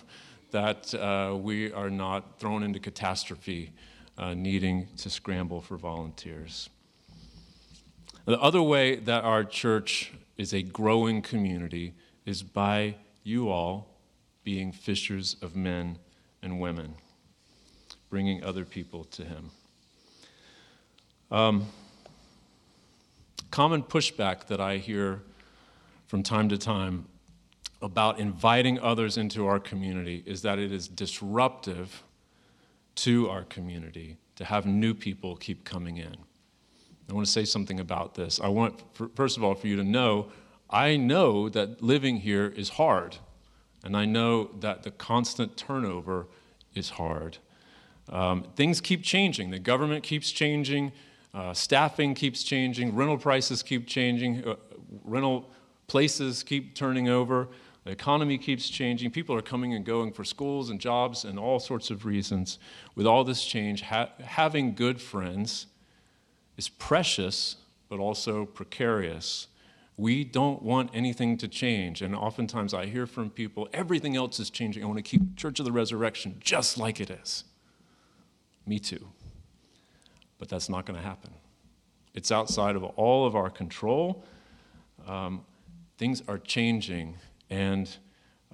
that 0.50 0.94
uh, 0.94 1.36
we 1.36 1.72
are 1.72 1.90
not 1.90 2.38
thrown 2.38 2.62
into 2.62 2.78
catastrophe 2.78 3.72
uh, 4.18 4.34
needing 4.34 4.88
to 4.98 5.08
scramble 5.10 5.60
for 5.60 5.76
volunteers. 5.76 6.68
The 8.26 8.38
other 8.40 8.62
way 8.62 8.96
that 8.96 9.24
our 9.24 9.44
church 9.44 10.12
is 10.36 10.52
a 10.52 10.62
growing 10.62 11.22
community 11.22 11.94
is 12.26 12.42
by 12.42 12.96
you 13.22 13.48
all 13.48 13.88
being 14.44 14.72
fishers 14.72 15.36
of 15.42 15.56
men 15.56 15.98
and 16.42 16.60
women, 16.60 16.94
bringing 18.08 18.42
other 18.44 18.64
people 18.64 19.04
to 19.04 19.24
Him. 19.24 19.50
Um, 21.30 21.66
common 23.50 23.82
pushback 23.82 24.46
that 24.46 24.60
I 24.60 24.78
hear 24.78 25.22
from 26.06 26.22
time 26.22 26.48
to 26.48 26.58
time 26.58 27.06
about 27.82 28.18
inviting 28.18 28.78
others 28.78 29.16
into 29.16 29.46
our 29.46 29.58
community 29.58 30.22
is 30.26 30.42
that 30.42 30.58
it 30.58 30.72
is 30.72 30.88
disruptive 30.88 32.02
to 32.96 33.28
our 33.30 33.44
community 33.44 34.18
to 34.36 34.44
have 34.44 34.66
new 34.66 34.94
people 34.94 35.36
keep 35.36 35.64
coming 35.64 35.96
in. 35.96 36.16
I 37.08 37.14
want 37.14 37.26
to 37.26 37.32
say 37.32 37.44
something 37.44 37.80
about 37.80 38.14
this. 38.14 38.40
I 38.40 38.48
want, 38.48 38.82
first 39.14 39.36
of 39.36 39.44
all, 39.44 39.54
for 39.54 39.66
you 39.66 39.76
to 39.76 39.84
know 39.84 40.30
I 40.70 40.96
know 40.96 41.48
that 41.48 41.82
living 41.82 42.18
here 42.18 42.46
is 42.46 42.70
hard, 42.70 43.16
and 43.82 43.96
I 43.96 44.04
know 44.04 44.50
that 44.60 44.84
the 44.84 44.92
constant 44.92 45.56
turnover 45.56 46.28
is 46.74 46.90
hard. 46.90 47.38
Um, 48.08 48.44
things 48.54 48.80
keep 48.80 49.02
changing, 49.02 49.50
the 49.50 49.58
government 49.58 50.04
keeps 50.04 50.30
changing, 50.30 50.92
uh, 51.34 51.54
staffing 51.54 52.14
keeps 52.14 52.44
changing, 52.44 52.94
rental 52.94 53.18
prices 53.18 53.62
keep 53.64 53.86
changing, 53.86 54.46
uh, 54.46 54.54
rental 55.04 55.50
places 55.88 56.44
keep 56.44 56.76
turning 56.76 57.08
over. 57.08 57.48
The 57.84 57.90
economy 57.90 58.36
keeps 58.36 58.68
changing. 58.68 59.10
People 59.10 59.34
are 59.34 59.42
coming 59.42 59.72
and 59.72 59.84
going 59.84 60.12
for 60.12 60.22
schools 60.22 60.68
and 60.68 60.78
jobs 60.78 61.24
and 61.24 61.38
all 61.38 61.58
sorts 61.58 61.90
of 61.90 62.04
reasons. 62.04 62.58
With 62.94 63.06
all 63.06 63.24
this 63.24 63.44
change, 63.44 63.82
ha- 63.82 64.10
having 64.22 64.74
good 64.74 65.00
friends 65.00 65.66
is 66.58 66.68
precious, 66.68 67.56
but 67.88 67.98
also 67.98 68.44
precarious. 68.44 69.46
We 69.96 70.24
don't 70.24 70.62
want 70.62 70.90
anything 70.92 71.38
to 71.38 71.48
change. 71.48 72.02
And 72.02 72.14
oftentimes 72.14 72.74
I 72.74 72.86
hear 72.86 73.06
from 73.06 73.30
people, 73.30 73.68
everything 73.72 74.14
else 74.14 74.38
is 74.38 74.50
changing. 74.50 74.82
I 74.82 74.86
want 74.86 74.98
to 74.98 75.02
keep 75.02 75.36
Church 75.36 75.58
of 75.58 75.64
the 75.64 75.72
Resurrection 75.72 76.36
just 76.38 76.76
like 76.76 77.00
it 77.00 77.10
is. 77.10 77.44
Me 78.66 78.78
too. 78.78 79.08
But 80.38 80.50
that's 80.50 80.68
not 80.68 80.84
going 80.84 80.98
to 80.98 81.04
happen. 81.04 81.32
It's 82.14 82.30
outside 82.30 82.76
of 82.76 82.84
all 82.84 83.26
of 83.26 83.34
our 83.34 83.48
control. 83.48 84.24
Um, 85.06 85.44
things 85.96 86.22
are 86.28 86.38
changing 86.38 87.16
and 87.50 87.88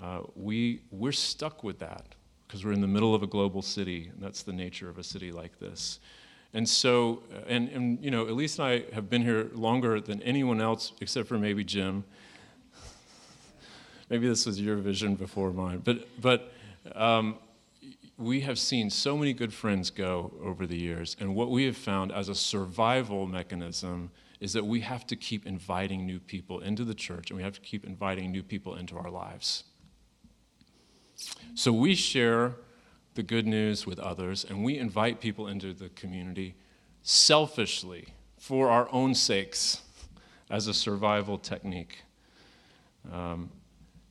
uh, 0.03 0.21
we, 0.35 0.83
we're 0.91 1.13
stuck 1.13 1.63
with 1.63 1.79
that 1.79 2.15
because 2.47 2.65
we're 2.65 2.73
in 2.73 2.81
the 2.81 2.87
middle 2.87 3.15
of 3.15 3.23
a 3.23 3.27
global 3.27 3.63
city, 3.63 4.11
and 4.13 4.23
that's 4.23 4.43
the 4.43 4.53
nature 4.53 4.89
of 4.89 4.99
a 4.99 5.03
city 5.03 5.33
like 5.33 5.59
this. 5.59 6.01
And 6.55 6.69
so, 6.69 7.23
uh, 7.35 7.41
and, 7.49 7.69
and 7.69 8.03
you 8.03 8.11
know, 8.11 8.29
Elise 8.29 8.59
and 8.59 8.69
I 8.69 8.85
have 8.95 9.11
been 9.11 9.23
here 9.23 9.51
longer 9.53 10.01
than 10.01 10.23
anyone 10.23 10.61
else 10.61 10.93
except 11.01 11.29
for 11.29 11.39
maybe 11.39 11.65
Jim. 11.65 12.05
maybe 14.11 14.29
this 14.29 14.47
was 14.47 14.61
your 14.61 14.77
vision 14.77 15.17
before 15.17 15.51
mine. 15.51 15.83
But, 15.85 16.07
but 16.21 16.53
um, 16.95 17.37
we 18.17 18.41
have 18.43 18.59
seen 18.59 18.91
so 18.91 19.17
many 19.17 19.33
good 19.33 19.53
friends 19.53 19.91
go 19.91 20.33
over 20.43 20.67
the 20.67 20.79
years, 20.79 21.17
and 21.21 21.35
what 21.35 21.51
we 21.51 21.65
have 21.65 21.77
found 21.77 22.13
as 22.13 22.29
a 22.29 22.35
survival 22.35 23.27
mechanism 23.27 24.11
is 24.41 24.53
that 24.53 24.67
we 24.67 24.81
have 24.81 25.07
to 25.07 25.17
keep 25.17 25.47
inviting 25.47 26.07
new 26.07 26.21
people 26.21 26.61
into 26.61 26.85
the 26.85 26.95
church 26.95 27.31
and 27.31 27.37
we 27.37 27.43
have 27.43 27.55
to 27.55 27.61
keep 27.61 27.85
inviting 27.85 28.31
new 28.31 28.43
people 28.43 28.75
into 28.75 28.97
our 28.97 29.11
lives. 29.11 29.65
So 31.55 31.73
we 31.73 31.95
share 31.95 32.55
the 33.15 33.23
good 33.23 33.47
news 33.47 33.87
with 33.87 33.99
others 33.99 34.45
and 34.45 34.63
we 34.63 34.79
invite 34.79 35.21
people 35.21 35.49
into 35.49 35.73
the 35.73 35.89
community 35.91 36.55
selfishly 37.03 38.09
for 38.39 38.69
our 38.69 38.89
own 38.93 39.15
sakes 39.15 39.83
as 40.51 40.67
a 40.67 40.75
survival 40.75 41.39
technique. 41.39 42.03
Um, 43.11 43.51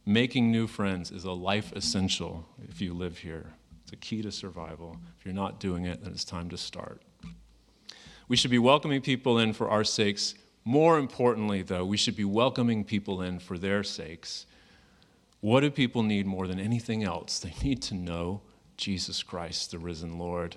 making 0.06 0.52
new 0.52 0.68
friends 0.68 1.12
is 1.12 1.24
a 1.26 1.32
life 1.32 1.72
essential 1.74 2.48
if 2.68 2.82
you 2.82 2.94
live 2.94 3.20
here. 3.20 3.54
It's 3.84 3.94
a 3.94 3.98
key 3.98 4.24
to 4.24 4.32
survival. 4.32 4.98
If 5.20 5.26
you're 5.26 5.36
not 5.36 5.60
doing 5.60 5.86
it, 5.86 6.04
then 6.04 6.12
it's 6.12 6.26
time 6.26 6.50
to 6.50 6.58
start. 6.58 7.04
We 8.28 8.36
should 8.36 8.52
be 8.52 8.60
welcoming 8.60 9.02
people 9.02 9.38
in 9.38 9.54
for 9.54 9.70
our 9.70 9.84
sakes. 9.84 10.36
More 10.64 10.98
importantly, 10.98 11.62
though, 11.62 11.86
we 11.86 11.98
should 11.98 12.16
be 12.16 12.26
welcoming 12.26 12.84
people 12.84 13.22
in 13.22 13.40
for 13.40 13.58
their 13.58 13.84
sakes. 13.84 14.48
What 15.42 15.60
do 15.60 15.70
people 15.70 16.02
need 16.02 16.26
more 16.26 16.48
than 16.48 16.60
anything 16.60 17.04
else? 17.04 17.40
They 17.40 17.54
need 17.64 17.82
to 17.84 17.94
know 17.94 18.42
Jesus 18.78 19.22
Christ, 19.22 19.72
the 19.72 19.78
risen 19.78 20.18
Lord. 20.18 20.56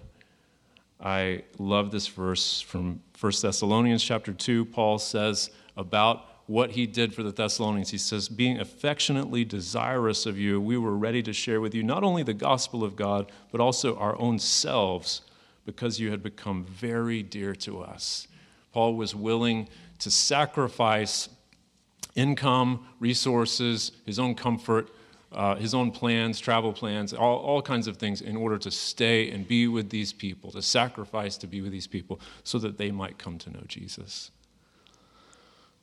I 1.00 1.44
love 1.58 1.90
this 1.90 2.06
verse 2.08 2.60
from 2.60 3.00
1 3.20 3.32
Thessalonians 3.42 4.02
chapter 4.02 4.32
2. 4.32 4.64
Paul 4.64 4.98
says 4.98 5.50
about 5.76 6.24
what 6.46 6.70
he 6.70 6.86
did 6.86 7.14
for 7.14 7.22
the 7.22 7.30
Thessalonians. 7.30 7.90
He 7.90 7.98
says, 7.98 8.28
Being 8.28 8.58
affectionately 8.58 9.44
desirous 9.44 10.24
of 10.24 10.38
you, 10.38 10.58
we 10.60 10.78
were 10.78 10.96
ready 10.96 11.22
to 11.22 11.32
share 11.34 11.60
with 11.60 11.74
you 11.74 11.82
not 11.82 12.02
only 12.02 12.22
the 12.22 12.32
gospel 12.32 12.82
of 12.82 12.96
God, 12.96 13.30
but 13.52 13.60
also 13.60 13.96
our 13.98 14.18
own 14.18 14.38
selves 14.38 15.20
because 15.68 16.00
you 16.00 16.10
had 16.10 16.22
become 16.22 16.64
very 16.64 17.22
dear 17.22 17.54
to 17.54 17.82
us. 17.82 18.26
Paul 18.72 18.94
was 18.94 19.14
willing 19.14 19.68
to 19.98 20.10
sacrifice 20.10 21.28
income, 22.14 22.86
resources, 23.00 23.92
his 24.06 24.18
own 24.18 24.34
comfort, 24.34 24.88
uh, 25.30 25.56
his 25.56 25.74
own 25.74 25.90
plans, 25.90 26.40
travel 26.40 26.72
plans, 26.72 27.12
all, 27.12 27.36
all 27.40 27.60
kinds 27.60 27.86
of 27.86 27.98
things 27.98 28.22
in 28.22 28.34
order 28.34 28.56
to 28.56 28.70
stay 28.70 29.30
and 29.30 29.46
be 29.46 29.68
with 29.68 29.90
these 29.90 30.10
people, 30.10 30.50
to 30.52 30.62
sacrifice 30.62 31.36
to 31.36 31.46
be 31.46 31.60
with 31.60 31.70
these 31.70 31.86
people 31.86 32.18
so 32.44 32.58
that 32.58 32.78
they 32.78 32.90
might 32.90 33.18
come 33.18 33.36
to 33.36 33.50
know 33.50 33.62
Jesus. 33.68 34.30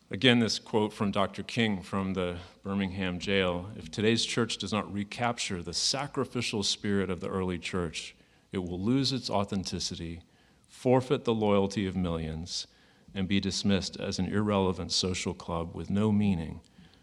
Again, 0.10 0.40
this 0.40 0.58
quote 0.58 0.94
from 0.94 1.12
Dr. 1.12 1.44
King 1.44 1.84
from 1.84 2.16
the 2.16 2.38
Birmingham 2.64 3.20
jail 3.20 3.70
If 3.76 3.92
today's 3.92 4.26
church 4.26 4.58
does 4.58 4.74
not 4.74 4.92
recapture 4.92 5.62
the 5.62 5.76
sacrificial 5.76 6.64
spirit 6.64 7.12
of 7.12 7.20
the 7.20 7.30
early 7.30 7.60
church, 7.60 8.16
it 8.56 8.64
will 8.64 8.80
lose 8.80 9.12
its 9.12 9.30
authenticity, 9.30 10.22
forfeit 10.70 11.26
the 11.26 11.34
loyalty 11.34 11.86
of 11.86 11.94
millions, 11.94 12.68
and 13.14 13.28
be 13.28 13.42
dismissed 13.42 14.00
as 14.00 14.18
an 14.18 14.28
irrelevant 14.28 14.94
social 14.94 15.34
club 15.34 15.76
with 15.76 15.90
no 15.90 16.10
meaning 16.10 16.62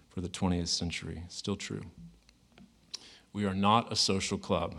for 0.08 0.22
the 0.22 0.30
20th 0.30 0.68
century. 0.68 1.24
Still 1.28 1.56
true. 1.56 1.82
We 3.34 3.44
are 3.44 3.54
not 3.54 3.92
a 3.92 3.96
social 3.96 4.38
club. 4.38 4.76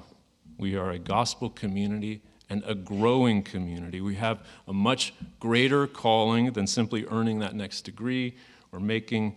We 0.57 0.75
are 0.75 0.89
a 0.89 0.97
gospel 0.97 1.51
community 1.51 2.23
and 2.49 2.63
a 2.65 2.73
growing 2.73 3.43
community. 3.43 4.01
We 4.01 4.15
have 4.15 4.43
a 4.67 4.73
much 4.73 5.13
greater 5.39 5.85
calling 5.85 6.53
than 6.53 6.65
simply 6.65 7.05
earning 7.05 7.37
that 7.39 7.53
next 7.53 7.81
degree 7.81 8.35
or 8.71 8.79
making 8.79 9.35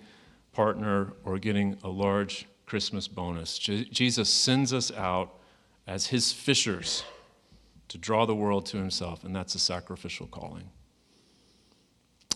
partner 0.53 1.12
or 1.22 1.38
getting 1.38 1.77
a 1.85 1.88
large 1.88 2.46
Christmas 2.64 3.09
bonus. 3.09 3.59
Je- 3.59 3.85
Jesus 3.85 4.31
sends 4.31 4.72
us 4.72 4.90
out 4.90 5.35
as 5.87 6.07
his 6.07 6.33
fishers 6.33 7.05
to 7.88 7.99
draw 7.99 8.27
the 8.27 8.35
world 8.35 8.66
to 8.66 8.77
himself, 8.77 9.25
and 9.25 9.35
that's 9.35 9.55
a 9.55 9.59
sacrificial 9.59 10.27
calling. 10.27 10.70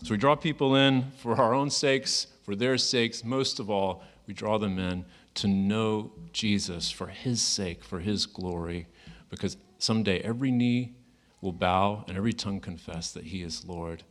So 0.03 0.11
we 0.11 0.17
draw 0.17 0.35
people 0.35 0.75
in 0.75 1.11
for 1.17 1.39
our 1.39 1.53
own 1.53 1.69
sakes, 1.69 2.27
for 2.43 2.55
their 2.55 2.77
sakes. 2.77 3.23
Most 3.23 3.59
of 3.59 3.69
all, 3.69 4.03
we 4.25 4.33
draw 4.33 4.57
them 4.57 4.79
in 4.79 5.05
to 5.35 5.47
know 5.47 6.11
Jesus 6.33 6.89
for 6.89 7.07
his 7.07 7.41
sake, 7.41 7.83
for 7.83 7.99
his 7.99 8.25
glory, 8.25 8.87
because 9.29 9.57
someday 9.77 10.19
every 10.19 10.51
knee 10.51 10.95
will 11.41 11.51
bow 11.51 12.03
and 12.07 12.17
every 12.17 12.33
tongue 12.33 12.59
confess 12.59 13.11
that 13.11 13.25
he 13.25 13.43
is 13.43 13.65
Lord. 13.65 14.03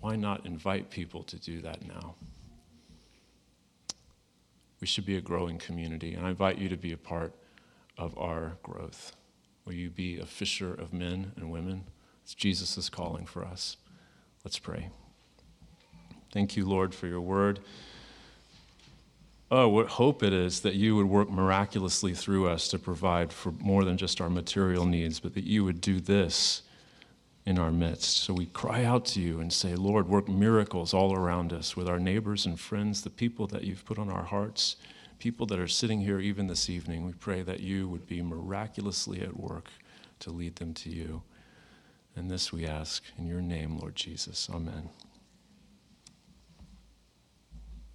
Why 0.00 0.16
not 0.16 0.46
invite 0.46 0.90
people 0.90 1.22
to 1.24 1.38
do 1.38 1.60
that 1.62 1.86
now? 1.86 2.16
We 4.80 4.86
should 4.86 5.06
be 5.06 5.16
a 5.16 5.20
growing 5.20 5.58
community, 5.58 6.14
and 6.14 6.26
I 6.26 6.30
invite 6.30 6.58
you 6.58 6.68
to 6.68 6.76
be 6.76 6.92
a 6.92 6.96
part 6.96 7.32
of 7.96 8.18
our 8.18 8.58
growth. 8.62 9.14
Will 9.64 9.74
you 9.74 9.90
be 9.90 10.18
a 10.18 10.26
fisher 10.26 10.72
of 10.74 10.92
men 10.92 11.32
and 11.36 11.50
women? 11.50 11.84
It's 12.24 12.34
Jesus' 12.34 12.88
calling 12.88 13.26
for 13.26 13.44
us. 13.44 13.76
Let's 14.44 14.58
pray. 14.58 14.90
Thank 16.32 16.56
you, 16.56 16.64
Lord, 16.66 16.94
for 16.94 17.06
your 17.06 17.20
word. 17.20 17.60
oh, 19.50 19.68
what 19.68 19.86
hope 19.86 20.22
it 20.22 20.32
is 20.32 20.60
that 20.60 20.74
you 20.74 20.96
would 20.96 21.06
work 21.06 21.30
miraculously 21.30 22.14
through 22.14 22.48
us 22.48 22.68
to 22.68 22.78
provide 22.78 23.32
for 23.32 23.52
more 23.52 23.84
than 23.84 23.98
just 23.98 24.20
our 24.20 24.30
material 24.30 24.86
needs, 24.86 25.20
but 25.20 25.34
that 25.34 25.44
you 25.44 25.62
would 25.62 25.80
do 25.80 26.00
this 26.00 26.62
in 27.44 27.58
our 27.58 27.70
midst. 27.70 28.18
So 28.18 28.32
we 28.32 28.46
cry 28.46 28.84
out 28.84 29.04
to 29.06 29.20
you 29.20 29.40
and 29.40 29.52
say, 29.52 29.74
Lord, 29.74 30.08
work 30.08 30.28
miracles 30.28 30.94
all 30.94 31.14
around 31.14 31.52
us 31.52 31.76
with 31.76 31.88
our 31.88 31.98
neighbors 31.98 32.46
and 32.46 32.58
friends, 32.58 33.02
the 33.02 33.10
people 33.10 33.46
that 33.48 33.64
you've 33.64 33.84
put 33.84 33.98
on 33.98 34.08
our 34.08 34.24
hearts, 34.24 34.76
people 35.22 35.46
that 35.46 35.60
are 35.60 35.68
sitting 35.68 36.00
here 36.00 36.18
even 36.18 36.48
this 36.48 36.68
evening. 36.68 37.06
We 37.06 37.12
pray 37.12 37.42
that 37.42 37.60
you 37.60 37.86
would 37.86 38.08
be 38.08 38.22
miraculously 38.22 39.20
at 39.20 39.36
work 39.36 39.68
to 40.18 40.32
lead 40.32 40.56
them 40.56 40.74
to 40.74 40.90
you. 40.90 41.22
And 42.16 42.28
this 42.28 42.52
we 42.52 42.66
ask 42.66 43.04
in 43.16 43.28
your 43.28 43.40
name, 43.40 43.78
Lord 43.78 43.94
Jesus. 43.94 44.50
Amen. 44.52 44.88